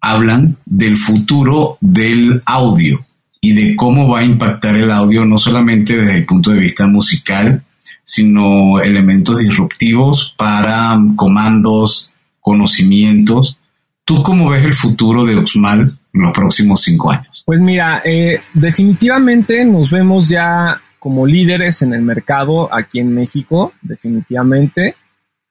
[0.00, 3.04] hablan del futuro del audio
[3.40, 6.86] y de cómo va a impactar el audio no solamente desde el punto de vista
[6.86, 7.62] musical,
[8.04, 13.58] sino elementos disruptivos para comandos, conocimientos.
[14.04, 17.42] ¿Tú cómo ves el futuro de Oxmal en los próximos cinco años?
[17.46, 23.72] Pues mira, eh, definitivamente nos vemos ya como líderes en el mercado aquí en México,
[23.82, 24.94] definitivamente.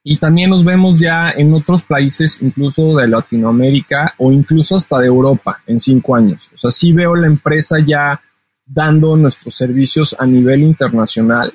[0.04, 5.08] Y también nos vemos ya en otros países, incluso de Latinoamérica o incluso hasta de
[5.08, 6.50] Europa en cinco años.
[6.54, 8.22] O sea, sí veo la empresa ya
[8.66, 11.52] dando nuestros servicios a nivel internacional,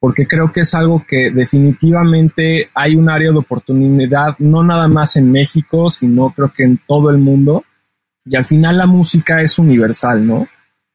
[0.00, 5.16] porque creo que es algo que definitivamente hay un área de oportunidad, no nada más
[5.16, 7.64] en México, sino creo que en todo el mundo.
[8.24, 10.48] Y al final la música es universal, ¿no?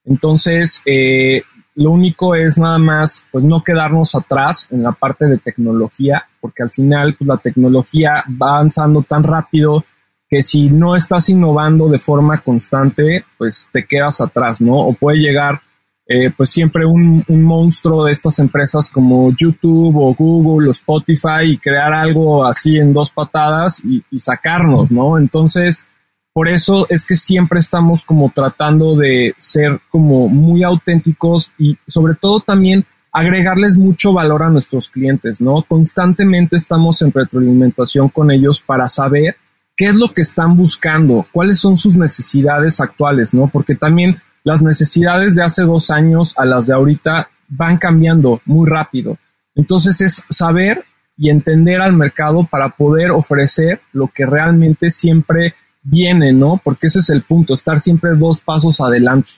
[0.06, 1.44] Entonces, eh,
[1.76, 6.64] lo único es nada más, pues no quedarnos atrás en la parte de tecnología, porque
[6.64, 9.84] al final, pues la tecnología va avanzando tan rápido
[10.30, 14.78] que si no estás innovando de forma constante, pues te quedas atrás, ¿no?
[14.78, 15.62] O puede llegar,
[16.08, 21.44] eh, pues siempre un, un, monstruo de estas empresas como YouTube o Google o Spotify
[21.46, 25.18] y crear algo así en dos patadas y, y sacarnos, ¿no?
[25.18, 25.86] Entonces,
[26.34, 32.16] por eso es que siempre estamos como tratando de ser como muy auténticos y sobre
[32.16, 35.62] todo también agregarles mucho valor a nuestros clientes, ¿no?
[35.62, 39.38] Constantemente estamos en retroalimentación con ellos para saber
[39.78, 43.48] qué es lo que están buscando, cuáles son sus necesidades actuales, ¿no?
[43.48, 48.68] Porque también las necesidades de hace dos años a las de ahorita van cambiando muy
[48.68, 49.20] rápido.
[49.54, 50.84] Entonces es saber
[51.16, 55.54] y entender al mercado para poder ofrecer lo que realmente siempre
[55.84, 56.60] viene, ¿no?
[56.64, 59.32] Porque ese es el punto, estar siempre dos pasos adelante.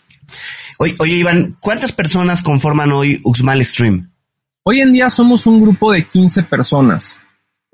[0.79, 4.11] Oye, oye Iván, ¿cuántas personas conforman hoy Uxmal Stream?
[4.63, 7.19] Hoy en día somos un grupo de 15 personas.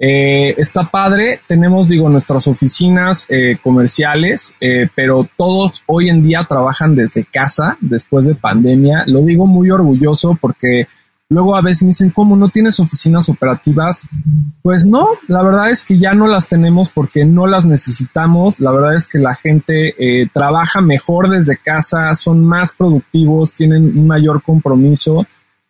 [0.04, 6.44] Eh, está padre, tenemos, digo, nuestras oficinas eh, comerciales, eh, pero todos hoy en día
[6.44, 9.04] trabajan desde casa después de pandemia.
[9.06, 10.88] Lo digo muy orgulloso porque
[11.32, 14.06] Luego a veces me dicen, ¿cómo no tienes oficinas operativas?
[14.62, 18.60] Pues no, la verdad es que ya no las tenemos porque no las necesitamos.
[18.60, 23.98] La verdad es que la gente eh, trabaja mejor desde casa, son más productivos, tienen
[23.98, 25.26] un mayor compromiso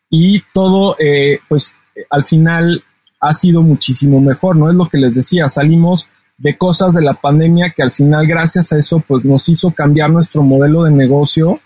[0.09, 1.76] y todo, eh, pues
[2.09, 2.84] al final
[3.20, 4.68] ha sido muchísimo mejor, ¿no?
[4.68, 6.09] Es lo que les decía, salimos
[6.39, 10.09] de cosas de la pandemia que al final gracias a eso pues nos hizo cambiar
[10.09, 11.59] nuestro modelo de negocio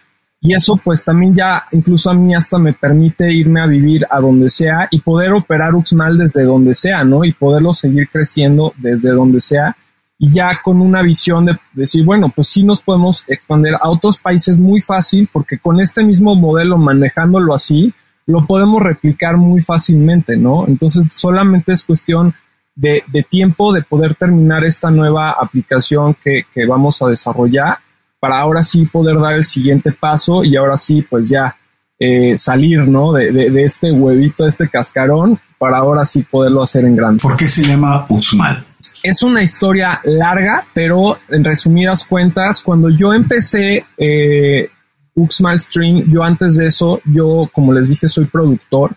[0.45, 4.19] y eso pues también ya incluso a mí hasta me permite irme a vivir a
[4.19, 7.25] donde sea y poder operar Uxmal desde donde sea, ¿no?
[7.25, 9.75] Y poderlo seguir creciendo desde donde sea
[10.19, 14.17] y ya con una visión de decir, bueno, pues sí nos podemos expandir a otros
[14.17, 17.91] países muy fácil porque con este mismo modelo manejándolo así,
[18.27, 20.67] lo podemos replicar muy fácilmente, ¿no?
[20.67, 22.35] Entonces solamente es cuestión
[22.75, 27.79] de, de tiempo de poder terminar esta nueva aplicación que, que vamos a desarrollar
[28.19, 31.57] para ahora sí poder dar el siguiente paso y ahora sí, pues ya
[31.97, 33.13] eh, salir, ¿no?
[33.13, 37.21] De, de, este huevito, de este cascarón, para ahora sí poderlo hacer en grande.
[37.21, 38.63] ¿Por qué se llama Uxmal?
[39.01, 44.69] Es una historia larga, pero en resumidas cuentas, cuando yo empecé eh,
[45.13, 48.95] Uxmal Stream, yo antes de eso, yo, como les dije, soy productor.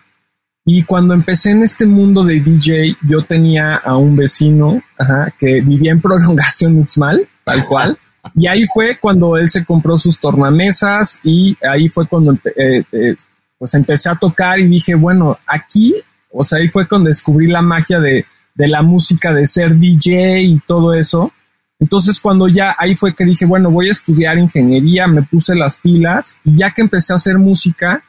[0.65, 5.61] Y cuando empecé en este mundo de DJ, yo tenía a un vecino ajá, que
[5.61, 7.97] vivía en prolongación Uxmal, tal cual.
[8.35, 13.15] Y ahí fue cuando él se compró sus tornamesas y ahí fue cuando eh, eh,
[13.57, 15.95] pues empecé a tocar y dije, bueno, aquí,
[16.31, 20.41] o sea, ahí fue cuando descubrí la magia de, de la música, de ser DJ
[20.41, 21.31] y todo eso.
[21.79, 25.77] Entonces cuando ya ahí fue que dije, bueno, voy a estudiar ingeniería, me puse las
[25.77, 28.03] pilas y ya que empecé a hacer música,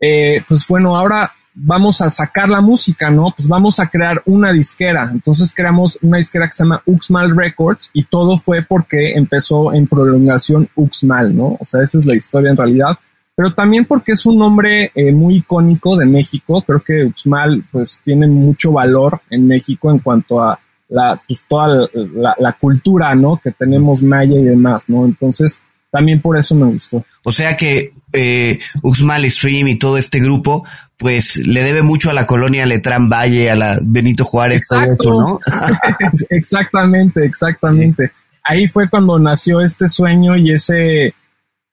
[0.00, 3.32] eh, pues bueno, ahora vamos a sacar la música, ¿no?
[3.34, 5.08] Pues vamos a crear una disquera.
[5.12, 9.86] Entonces creamos una disquera que se llama Uxmal Records y todo fue porque empezó en
[9.86, 11.56] prolongación Uxmal, ¿no?
[11.60, 12.98] O sea, esa es la historia en realidad.
[13.36, 16.62] Pero también porque es un nombre eh, muy icónico de México.
[16.62, 21.88] Creo que Uxmal pues tiene mucho valor en México en cuanto a la, pues, toda
[21.94, 23.40] la, la, cultura, ¿no?
[23.42, 25.04] Que tenemos maya y demás, ¿no?
[25.04, 25.60] Entonces
[25.94, 27.06] también por eso me gustó.
[27.22, 30.66] O sea que eh, Uxmal Stream y todo este grupo,
[30.96, 35.10] pues le debe mucho a la colonia Letrán Valle, a la Benito Juárez, Exacto.
[35.20, 35.38] ¿no?
[36.30, 38.10] exactamente, exactamente.
[38.42, 41.14] Ahí fue cuando nació este sueño y ese,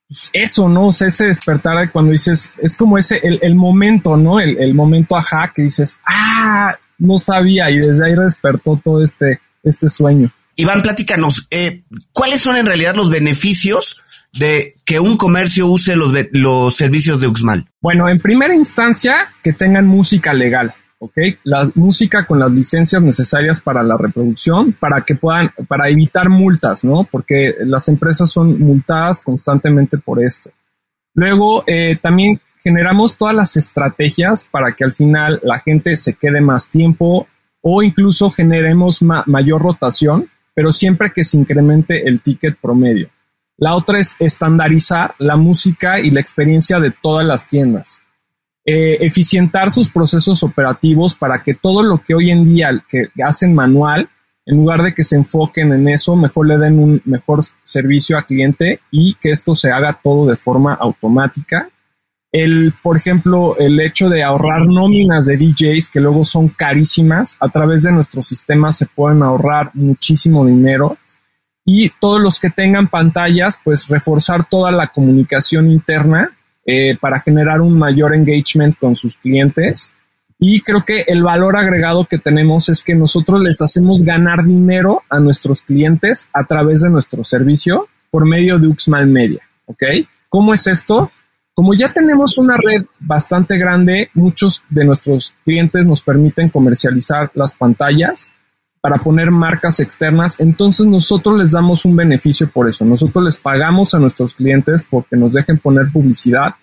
[0.07, 0.89] pues, eso, ¿no?
[0.89, 4.39] O sea, ese despertar cuando dices, es como ese, el, momento, ¿no?
[4.39, 9.41] El, el, momento ajá que dices, ah, no sabía y desde ahí despertó todo este,
[9.63, 10.31] este sueño.
[10.57, 13.97] Iván, platícanos, eh, ¿cuáles son en realidad los beneficios
[14.33, 17.65] de que un comercio use los, servicios de Uxmal?
[17.81, 20.73] Bueno, en primera instancia, que tengan música legal.
[20.99, 21.17] ¿ok?
[21.43, 26.83] La música con las licencias necesarias para la reproducción, para que puedan, para evitar multas,
[26.83, 27.07] ¿no?
[27.09, 30.51] Porque las empresas son multadas constantemente por esto.
[31.15, 36.39] Luego, eh, también generamos todas las estrategias para que al final la gente se quede
[36.39, 37.27] más tiempo
[37.61, 43.09] o incluso generemos mayor rotación, pero siempre que se incremente el ticket promedio.
[43.61, 48.01] La otra es estandarizar la música y la experiencia de todas las tiendas.
[48.65, 53.53] Eh, eficientar sus procesos operativos para que todo lo que hoy en día que hacen
[53.53, 54.09] manual,
[54.47, 58.25] en lugar de que se enfoquen en eso, mejor le den un mejor servicio al
[58.25, 61.69] cliente y que esto se haga todo de forma automática.
[62.31, 67.49] El, por ejemplo, el hecho de ahorrar nóminas de DJs que luego son carísimas, a
[67.49, 70.97] través de nuestro sistema se pueden ahorrar muchísimo dinero
[71.65, 76.35] y todos los que tengan pantallas, pues reforzar toda la comunicación interna
[76.65, 79.91] eh, para generar un mayor engagement con sus clientes.
[80.39, 85.03] Y creo que el valor agregado que tenemos es que nosotros les hacemos ganar dinero
[85.09, 89.41] a nuestros clientes a través de nuestro servicio por medio de Uxmal Media.
[89.67, 89.83] ¿Ok?
[90.29, 91.11] ¿Cómo es esto?
[91.53, 97.55] Como ya tenemos una red bastante grande, muchos de nuestros clientes nos permiten comercializar las
[97.55, 98.31] pantallas
[98.81, 102.83] para poner marcas externas, entonces nosotros les damos un beneficio por eso.
[102.83, 106.55] Nosotros les pagamos a nuestros clientes porque nos dejen poner publicidad.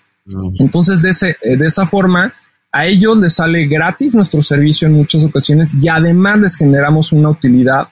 [0.58, 2.34] Entonces, de, ese, eh, de esa forma,
[2.72, 7.30] a ellos les sale gratis nuestro servicio en muchas ocasiones y además les generamos una
[7.30, 7.88] utilidad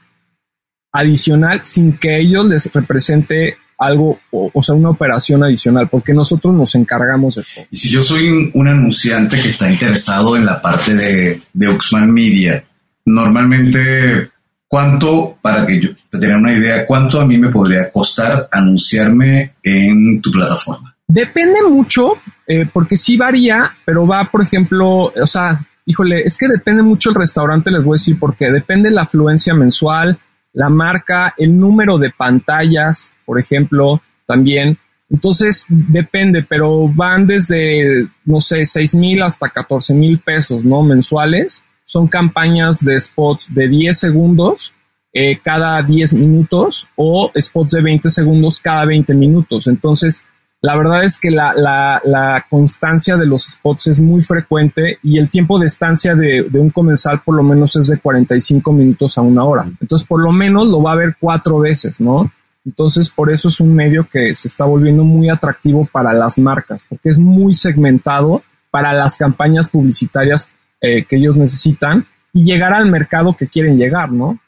[0.93, 6.74] adicional sin que ellos les represente algo, o, sea, una operación adicional, porque nosotros nos
[6.74, 7.66] encargamos de todo.
[7.70, 12.11] Y si yo soy un, anunciante que está interesado en la parte de, de Oxman
[12.11, 12.64] Media,
[13.07, 14.30] normalmente,
[14.68, 20.20] ¿cuánto, para que yo tenga una idea, cuánto a mí me podría costar anunciarme en
[20.20, 20.94] tu plataforma?
[21.09, 22.14] Depende mucho,
[22.46, 27.11] eh, porque sí varía, pero va, por ejemplo, o sea, híjole, es que depende mucho
[27.11, 30.18] el restaurante, les voy a decir, porque depende la afluencia mensual,
[30.52, 34.78] la marca, el número de pantallas, por ejemplo, también.
[35.09, 40.82] Entonces, depende, pero van desde, no sé, 6 mil hasta 14 mil pesos, ¿no?
[40.82, 44.74] Mensuales son campañas de spots de 10 segundos
[45.12, 49.66] eh, cada 10 minutos o spots de 20 segundos cada 20 minutos.
[49.66, 50.26] Entonces,
[50.61, 55.18] la verdad es que la, la, la constancia de los spots es muy frecuente y
[55.18, 59.16] el tiempo de estancia de, de, un comensal por lo menos es de 45 minutos
[59.16, 59.70] a una hora.
[59.80, 62.30] Entonces, por lo menos lo va a ver cuatro veces, ¿no?
[62.66, 66.84] Entonces, por eso es un medio que se está volviendo muy atractivo para las marcas,
[66.87, 70.51] porque es muy segmentado para las campañas publicitarias
[70.81, 74.41] eh, que ellos necesitan y llegar al mercado que quieren llegar, ¿no?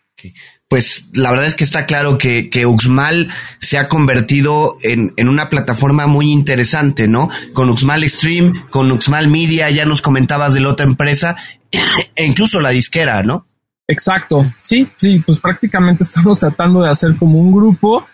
[0.68, 5.28] Pues la verdad es que está claro que, que Uxmal se ha convertido en, en,
[5.28, 7.30] una plataforma muy interesante, ¿no?
[7.52, 11.36] Con Uxmal Stream, con Uxmal Media, ya nos comentabas de la otra empresa,
[12.16, 13.46] e incluso la disquera, ¿no?
[13.86, 18.06] Exacto, sí, sí, pues prácticamente estamos tratando de hacer como un grupo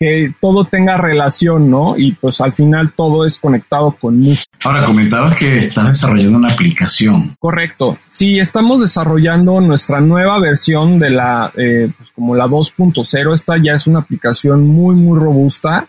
[0.00, 1.94] que todo tenga relación, ¿no?
[1.94, 4.50] Y pues al final todo es conectado con música.
[4.64, 7.36] Ahora, comentabas que estás desarrollando una aplicación.
[7.38, 7.98] Correcto.
[8.08, 13.34] Sí, estamos desarrollando nuestra nueva versión de la, eh, pues como la 2.0.
[13.34, 15.86] Esta ya es una aplicación muy, muy robusta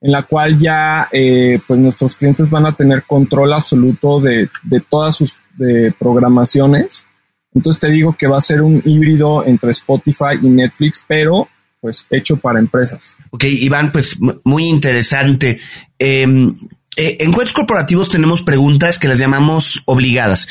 [0.00, 4.80] en la cual ya eh, pues nuestros clientes van a tener control absoluto de, de
[4.80, 7.06] todas sus de programaciones.
[7.52, 11.48] Entonces te digo que va a ser un híbrido entre Spotify y Netflix, pero
[11.80, 13.16] pues hecho para empresas.
[13.30, 15.58] Ok, Iván, pues muy interesante.
[15.98, 16.54] Em,
[16.96, 20.48] eh, en cuentos corporativos tenemos preguntas que las llamamos obligadas,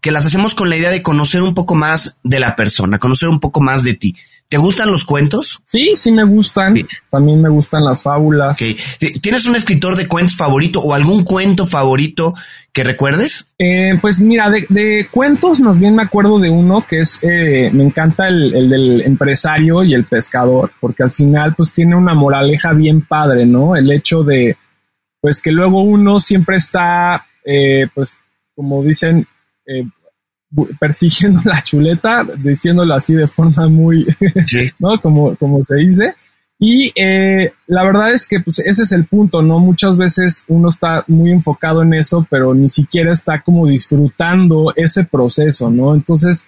[0.00, 3.28] que las hacemos con la idea de conocer un poco más de la persona, conocer
[3.28, 4.16] un poco más de ti.
[4.52, 5.60] ¿Te gustan los cuentos?
[5.64, 6.74] Sí, sí me gustan.
[7.08, 8.62] También me gustan las fábulas.
[9.22, 12.34] ¿Tienes un escritor de cuentos favorito o algún cuento favorito
[12.70, 13.54] que recuerdes?
[13.58, 17.82] Eh, pues mira, de, cuentos más bien me acuerdo de uno que es, eh, me
[17.82, 22.74] encanta el, el, del empresario y el pescador, porque al final pues tiene una moraleja
[22.74, 23.74] bien padre, ¿no?
[23.74, 24.58] El hecho de,
[25.22, 28.20] pues que luego uno siempre está, eh, pues
[28.54, 29.26] como dicen,
[29.64, 29.86] eh,
[30.78, 34.04] persiguiendo la chuleta, diciéndolo así de forma muy,
[34.78, 35.00] ¿no?
[35.00, 36.14] Como, como se dice.
[36.58, 39.58] Y eh, la verdad es que pues, ese es el punto, ¿no?
[39.58, 45.04] Muchas veces uno está muy enfocado en eso, pero ni siquiera está como disfrutando ese
[45.04, 45.92] proceso, ¿no?
[45.92, 46.46] Entonces,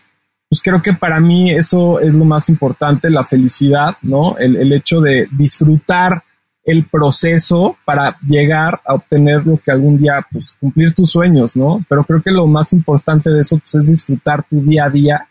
[0.48, 4.36] pues creo que para mí eso es lo más importante, la felicidad, ¿no?
[4.38, 6.22] El, el hecho de disfrutar
[6.64, 11.84] el proceso para llegar a obtener lo que algún día, pues cumplir tus sueños, ¿no?
[11.88, 15.28] Pero creo que lo más importante de eso, pues es disfrutar tu día a día.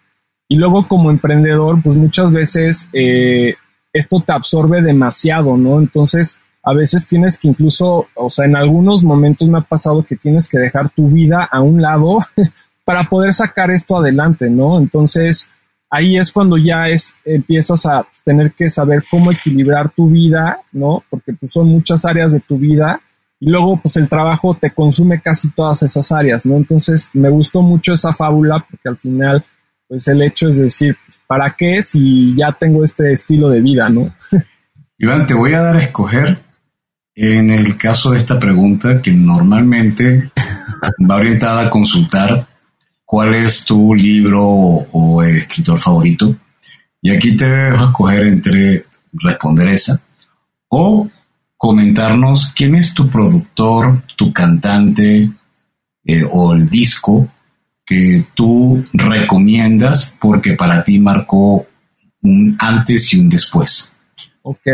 [0.47, 3.55] Y luego como emprendedor, pues muchas veces eh,
[3.91, 5.79] esto te absorbe demasiado, ¿no?
[5.79, 10.15] Entonces, a veces tienes que incluso, o sea, en algunos momentos me ha pasado que
[10.15, 12.19] tienes que dejar tu vida a un lado
[12.85, 14.77] para poder sacar esto adelante, ¿no?
[14.77, 15.49] Entonces,
[15.93, 21.03] ahí es cuando ya es, empiezas a tener que saber cómo equilibrar tu vida, ¿no?
[21.07, 22.99] Porque pues, son muchas áreas de tu vida
[23.39, 26.57] y luego pues el trabajo te consume casi todas esas áreas, ¿no?
[26.57, 29.45] Entonces, me gustó mucho esa fábula porque al final
[29.87, 33.87] pues el hecho es decir, pues, ¿para qué si ya tengo este estilo de vida,
[33.87, 34.11] no?
[34.97, 36.39] Iván, te voy a dar a escoger
[37.13, 40.31] en el caso de esta pregunta que normalmente
[41.07, 42.47] va orientada a consultar
[43.13, 46.35] cuál es tu libro o, escritor favorito.
[46.99, 50.01] Y aquí te dejo a escoger entre responder esa
[50.67, 51.07] o
[51.55, 55.29] comentarnos quién es tu productor, tu cantante
[56.05, 57.27] eh, o el disco
[57.85, 61.63] que tú recomiendas porque para ti marcó
[62.23, 63.93] un antes y un después?
[64.41, 64.65] Ok.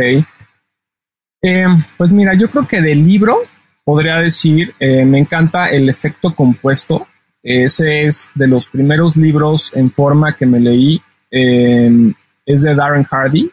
[1.41, 1.65] Eh,
[1.97, 3.39] pues mira, yo creo que del libro
[3.83, 7.05] podría decir, eh, me encanta el efecto compuesto.
[7.41, 11.01] Ese es de los primeros libros en forma que me leí.
[11.31, 12.13] Eh,
[12.45, 13.51] es de Darren Hardy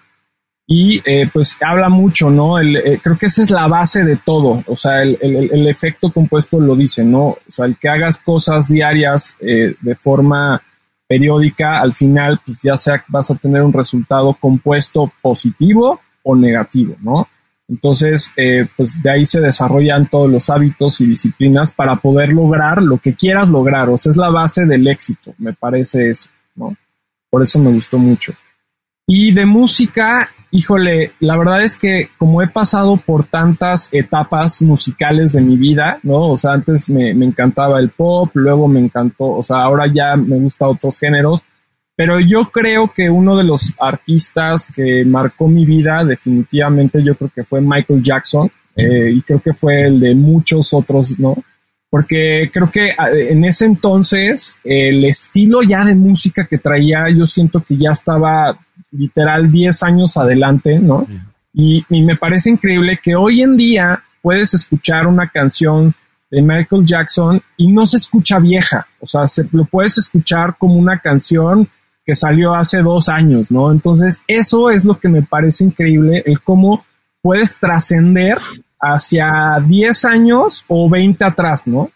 [0.66, 2.58] y eh, pues habla mucho, ¿no?
[2.58, 5.68] El, eh, creo que esa es la base de todo, o sea, el, el, el,
[5.68, 7.26] efecto compuesto lo dice, ¿no?
[7.26, 10.60] O sea, el que hagas cosas diarias eh, de forma
[11.06, 16.96] periódica, al final, pues ya sea vas a tener un resultado compuesto positivo o negativo,
[17.00, 17.28] ¿no?
[17.68, 22.80] Entonces, eh, pues de ahí se desarrollan todos los hábitos y disciplinas para poder lograr
[22.80, 26.76] lo que quieras lograr, o sea, es la base del éxito, me parece eso, ¿no?
[27.28, 28.32] Por eso me gustó mucho.
[29.08, 35.32] Y de música, híjole, la verdad es que como he pasado por tantas etapas musicales
[35.32, 36.30] de mi vida, ¿no?
[36.30, 40.16] O sea, antes me, me, encantaba el pop, luego me encantó, o sea, ahora ya
[40.16, 41.44] me gusta otros géneros,
[41.96, 47.32] pero yo creo que uno de los artistas que marcó mi vida definitivamente yo creo
[47.34, 51.34] que fue Michael Jackson eh, y creo que fue el de muchos otros, ¿no?
[51.88, 52.94] Porque creo que
[53.30, 58.58] en ese entonces el estilo ya de música que traía yo siento que ya estaba
[58.90, 61.06] literal 10 años adelante, ¿no?
[61.54, 65.94] Y, y, me parece increíble que hoy en día puedes escuchar una canción
[66.30, 70.74] de Michael Jackson y no se escucha vieja, o sea, se, lo puedes escuchar como
[70.74, 71.66] una canción
[72.06, 73.72] que salió hace dos años, ¿no?
[73.72, 76.84] Entonces, eso es lo que me parece increíble, el cómo
[77.20, 78.38] puedes trascender
[78.80, 81.90] hacia 10 años o 20 atrás, ¿no?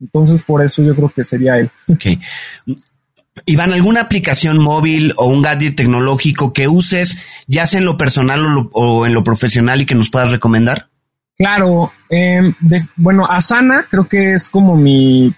[0.00, 1.70] Entonces, por eso yo creo que sería él.
[1.86, 2.06] Ok.
[3.44, 8.44] Iván, ¿alguna aplicación móvil o un gadget tecnológico que uses, ya sea en lo personal
[8.44, 10.88] o, lo, o en lo profesional y que nos puedas recomendar?
[11.36, 15.34] Claro, eh, de, bueno, Asana creo que es como mi,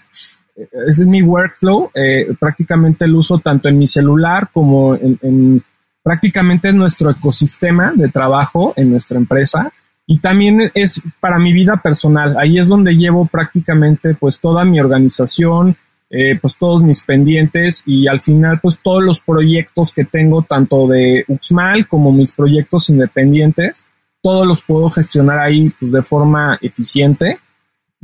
[0.56, 5.64] ese es mi workflow, eh, prácticamente lo uso tanto en mi celular como en, en
[6.02, 9.72] prácticamente es nuestro ecosistema de trabajo en nuestra empresa
[10.06, 12.36] y también es para mi vida personal.
[12.38, 15.76] Ahí es donde llevo prácticamente pues toda mi organización,
[16.10, 20.86] eh, pues todos mis pendientes y al final pues todos los proyectos que tengo tanto
[20.86, 23.86] de Uxmal como mis proyectos independientes,
[24.22, 27.38] todos los puedo gestionar ahí pues de forma eficiente.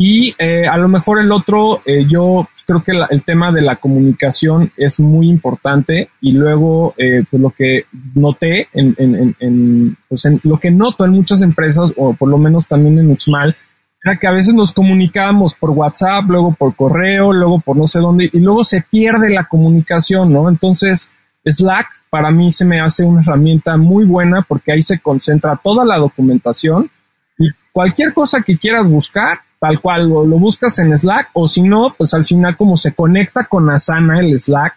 [0.02, 3.60] Y eh, a lo mejor el otro, eh, yo creo que la, el tema de
[3.60, 7.84] la comunicación es muy importante y luego eh, pues lo que
[8.14, 13.10] noté pues en, lo que noto en muchas empresas o por lo menos también en
[13.10, 13.54] Uxmal
[14.02, 18.00] era que a veces nos comunicábamos por WhatsApp, luego por correo, luego por no sé
[18.00, 20.48] dónde, y luego se pierde la comunicación, ¿no?
[20.48, 21.10] Entonces,
[21.44, 25.84] Slack para mí se me hace una herramienta muy buena porque ahí se concentra toda
[25.84, 26.90] la documentación
[27.38, 31.62] y cualquier cosa que quieras buscar, tal cual lo, lo buscas en Slack, o si
[31.62, 34.74] no, pues al final como se conecta con Asana el Slack,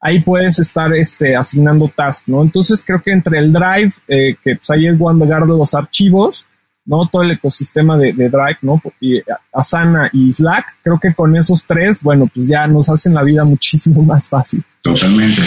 [0.00, 2.42] ahí puedes estar este, asignando tasks, ¿no?
[2.42, 6.46] Entonces creo que entre el Drive, eh, que pues ahí es guardo los archivos,
[6.84, 7.08] ¿no?
[7.08, 8.80] Todo el ecosistema de, Drive, ¿no?
[9.00, 9.20] Y
[9.52, 13.44] Asana y Slack, creo que con esos tres, bueno, pues ya nos hacen la vida
[13.46, 14.62] muchísimo más fácil.
[14.82, 15.42] Totalmente,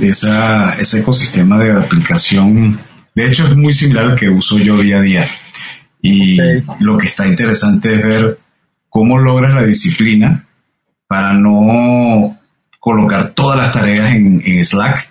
[0.00, 2.80] esa, ese ecosistema de aplicación,
[3.14, 5.28] de hecho es muy similar al que uso yo día a día.
[6.02, 6.64] Y okay.
[6.80, 8.38] lo que está interesante es ver
[8.88, 10.44] cómo logras la disciplina
[11.06, 12.38] para no
[12.78, 15.10] colocar todas las tareas en, en Slack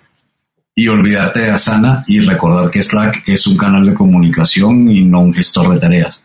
[0.75, 5.19] y olvidarte de Asana y recordar que Slack es un canal de comunicación y no
[5.19, 6.23] un gestor de tareas.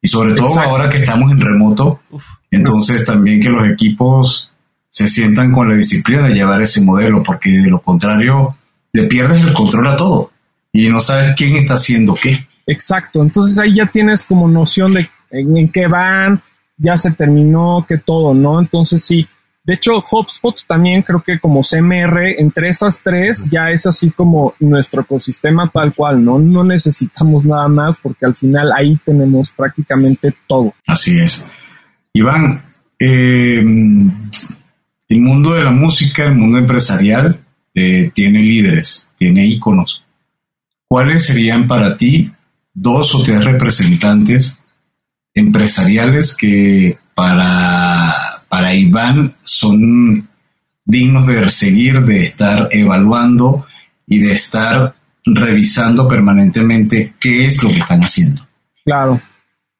[0.00, 2.02] Y sobre todo ahora que estamos en remoto,
[2.50, 4.50] entonces también que los equipos
[4.90, 8.56] se sientan con la disciplina de llevar ese modelo, porque de lo contrario
[8.92, 10.30] le pierdes el control a todo
[10.70, 12.46] y no sabes quién está haciendo qué.
[12.66, 16.42] Exacto, entonces ahí ya tienes como noción de en, qué van,
[16.76, 18.60] ya se terminó, que todo, ¿no?
[18.60, 19.26] Entonces sí,
[19.64, 24.54] de hecho HubSpot también creo que como CMR, entre esas tres ya es así como
[24.60, 26.38] nuestro ecosistema tal cual, ¿no?
[26.38, 30.74] No necesitamos nada más porque al final ahí tenemos prácticamente todo.
[30.86, 31.46] Así es.
[32.12, 32.62] Iván,
[32.98, 33.58] eh,
[35.08, 37.40] el mundo de la música, el mundo empresarial,
[37.74, 40.04] eh, tiene líderes, tiene íconos.
[40.86, 42.30] ¿Cuáles serían para ti
[42.74, 44.60] dos o tres representantes
[45.32, 48.12] empresariales que para,
[48.48, 50.28] para Iván son
[50.84, 53.64] dignos de seguir, de estar evaluando
[54.06, 54.94] y de estar
[55.24, 58.46] revisando permanentemente qué es lo que están haciendo?
[58.84, 59.20] Claro.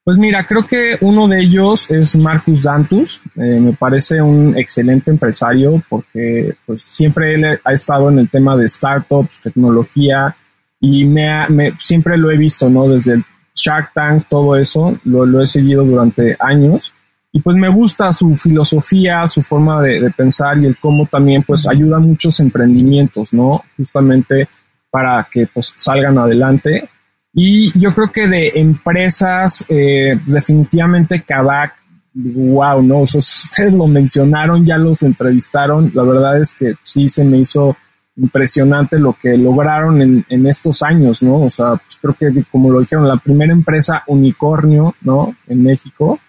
[0.03, 3.23] Pues mira, creo que uno de ellos es Marcus Dantus.
[3.37, 8.55] Eh, me parece un excelente empresario porque pues, siempre él ha estado en el tema
[8.57, 10.37] de startups, tecnología
[10.85, 11.47] y me,
[11.79, 12.89] siempre lo he visto, ¿no?
[12.89, 13.25] Desde el
[13.55, 16.93] Shark Tank, todo eso, lo, he seguido durante años.
[17.33, 21.43] Y pues me gusta su filosofía, su forma de, de pensar y el cómo también
[21.43, 23.63] pues ayuda a muchos emprendimientos, ¿no?
[23.77, 24.49] Justamente
[24.91, 26.89] para que pues salgan adelante
[27.35, 31.75] y yo creo que de empresas, eh, definitivamente Kavak,
[32.15, 33.01] wow, ¿no?
[33.01, 35.91] O sea, ustedes lo mencionaron, ya los entrevistaron.
[35.95, 37.77] La verdad es que sí se me hizo
[38.17, 41.43] impresionante lo que lograron en, en estos años, ¿no?
[41.43, 45.37] O sea, pues creo que como lo dijeron, la primera empresa unicornio, ¿no?
[45.49, 46.21] En México.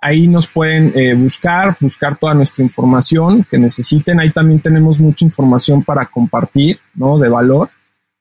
[0.00, 4.18] Ahí nos pueden eh, buscar, buscar toda nuestra información que necesiten.
[4.18, 7.18] Ahí también tenemos mucha información para compartir, ¿no?
[7.18, 7.70] De valor.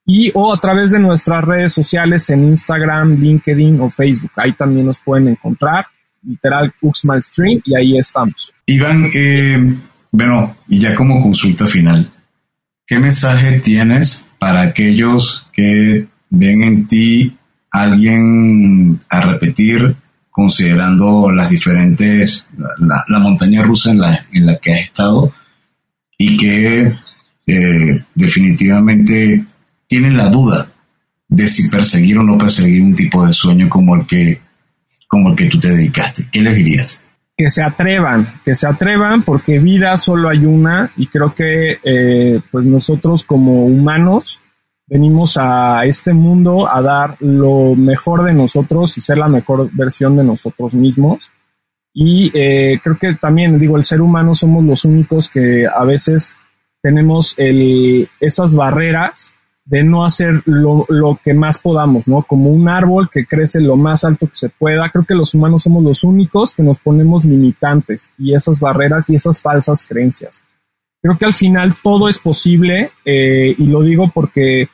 [0.05, 4.31] Y o a través de nuestras redes sociales en Instagram, LinkedIn o Facebook.
[4.35, 5.85] Ahí también nos pueden encontrar.
[6.21, 8.51] Literal Uxmalstream y ahí estamos.
[8.65, 9.75] Iván, eh,
[10.11, 12.09] bueno, y ya como consulta final,
[12.85, 17.37] ¿qué mensaje tienes para aquellos que ven en ti
[17.71, 19.95] alguien a repetir
[20.39, 22.47] considerando las diferentes,
[22.79, 25.33] la, montaña rusa en la, en la que has estado
[26.17, 26.93] y que
[27.45, 29.43] eh, definitivamente
[29.85, 30.71] tienen la duda
[31.27, 34.39] de si perseguir o no perseguir un tipo de sueño como el que,
[35.09, 36.27] como el que tú te dedicaste?
[36.31, 37.03] ¿Qué les dirías?
[37.35, 42.41] que se atrevan, que se atrevan porque vida solo hay una y creo que eh,
[42.51, 44.41] pues nosotros como humanos
[44.89, 50.17] venimos a este mundo a dar lo mejor de nosotros y ser la mejor versión
[50.17, 51.29] de nosotros mismos.
[51.93, 56.37] Y eh, creo que también, digo, el ser humano somos los únicos que a veces
[56.81, 59.33] tenemos el, esas barreras
[59.65, 62.23] de no hacer lo, lo, que más podamos, ¿no?
[62.23, 64.89] Como un árbol que crece lo más alto que se pueda.
[64.89, 69.15] Creo que los humanos somos los únicos que nos ponemos limitantes y esas barreras y
[69.15, 70.43] esas falsas creencias.
[71.01, 74.69] Creo que al final todo es posible eh, y lo digo porque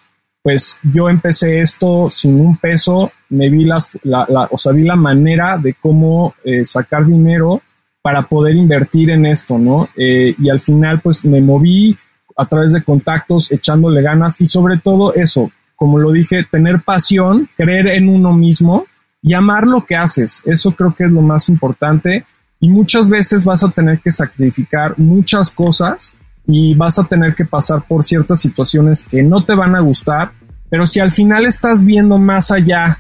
[0.46, 4.84] pues yo empecé esto sin un peso, me vi las, la, la, o sea, vi
[4.84, 7.64] la manera de cómo eh, sacar dinero
[8.04, 9.90] para poder invertir en esto, ¿no?
[9.98, 11.98] Eh, y al final pues me moví,
[12.38, 17.50] a través de contactos, echándole ganas y sobre todo eso, como lo dije, tener pasión,
[17.58, 18.86] creer en uno mismo
[19.24, 20.44] y amar lo que haces.
[20.46, 22.24] Eso creo que es lo más importante
[22.60, 26.14] y muchas veces vas a tener que sacrificar muchas cosas
[26.48, 30.32] y vas a tener que pasar por ciertas situaciones que no te van a gustar,
[30.70, 33.00] pero si al final estás viendo más allá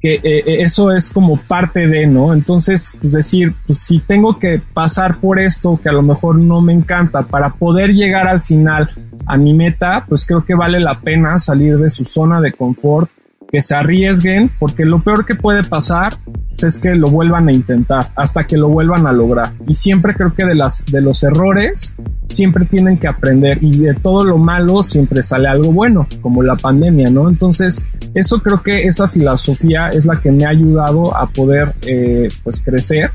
[0.00, 2.32] que eh, eh, eso es como parte de, ¿no?
[2.32, 6.60] Entonces, pues decir, pues si tengo que pasar por esto que a lo mejor no
[6.60, 8.86] me encanta para poder llegar al final
[9.26, 13.10] a mi meta, pues creo que vale la pena salir de su zona de confort
[13.50, 16.18] que se arriesguen, porque lo peor que puede pasar
[16.58, 19.52] es que lo vuelvan a intentar hasta que lo vuelvan a lograr.
[19.66, 21.94] Y siempre creo que de, las, de los errores
[22.28, 26.56] siempre tienen que aprender y de todo lo malo siempre sale algo bueno, como la
[26.56, 27.28] pandemia, ¿no?
[27.28, 27.82] Entonces,
[28.14, 32.60] eso creo que esa filosofía es la que me ha ayudado a poder eh, pues
[32.60, 33.12] crecer,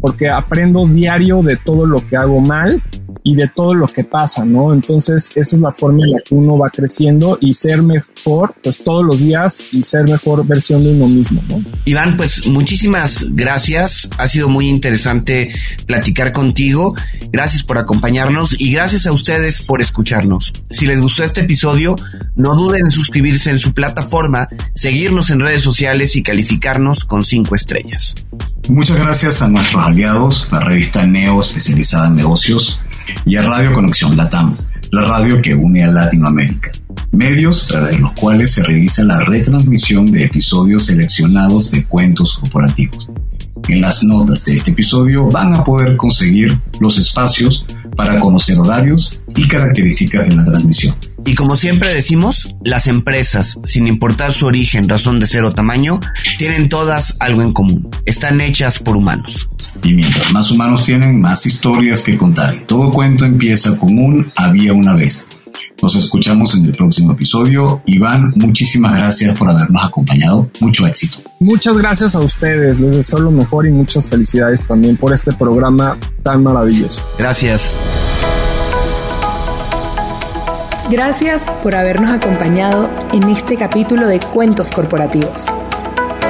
[0.00, 2.82] porque aprendo diario de todo lo que hago mal
[3.24, 4.72] y de todo lo que pasa, ¿no?
[4.72, 8.82] Entonces, esa es la forma en la que uno va creciendo y ser mejor, pues
[8.82, 11.62] todos los días y ser mejor versión de uno mismo, ¿no?
[11.84, 14.10] Iván, pues muchísimas gracias.
[14.18, 15.50] Ha sido muy interesante
[15.86, 16.94] platicar contigo.
[17.30, 20.52] Gracias por acompañarnos y gracias a ustedes por escucharnos.
[20.70, 21.96] Si les gustó este episodio,
[22.34, 27.54] no duden en suscribirse en su plataforma, seguirnos en redes sociales y calificarnos con cinco
[27.54, 28.16] estrellas.
[28.68, 32.78] Muchas gracias a nuestros aliados, la revista Neo especializada en negocios
[33.24, 34.56] y a Radio Conexión Latam,
[34.90, 36.72] la radio que une a Latinoamérica.
[37.12, 43.08] Medios de los cuales se realiza la retransmisión de episodios seleccionados de cuentos corporativos.
[43.68, 47.64] En las notas de este episodio van a poder conseguir los espacios
[47.96, 50.94] para conocer horarios y características de la transmisión.
[51.24, 56.00] Y como siempre decimos, las empresas, sin importar su origen, razón de ser o tamaño,
[56.36, 57.88] tienen todas algo en común.
[58.06, 59.48] Están hechas por humanos.
[59.84, 62.54] Y mientras más humanos tienen, más historias que contar.
[62.54, 65.28] Y todo cuento empieza con un había una vez.
[65.82, 67.82] Nos escuchamos en el próximo episodio.
[67.86, 70.48] Iván, muchísimas gracias por habernos acompañado.
[70.60, 71.18] Mucho éxito.
[71.40, 72.78] Muchas gracias a ustedes.
[72.78, 77.04] Les deseo lo mejor y muchas felicidades también por este programa tan maravilloso.
[77.18, 77.72] Gracias.
[80.88, 85.46] Gracias por habernos acompañado en este capítulo de Cuentos Corporativos.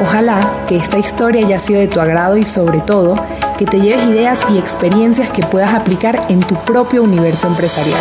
[0.03, 3.23] Ojalá que esta historia haya sido de tu agrado y sobre todo
[3.59, 8.01] que te lleves ideas y experiencias que puedas aplicar en tu propio universo empresarial.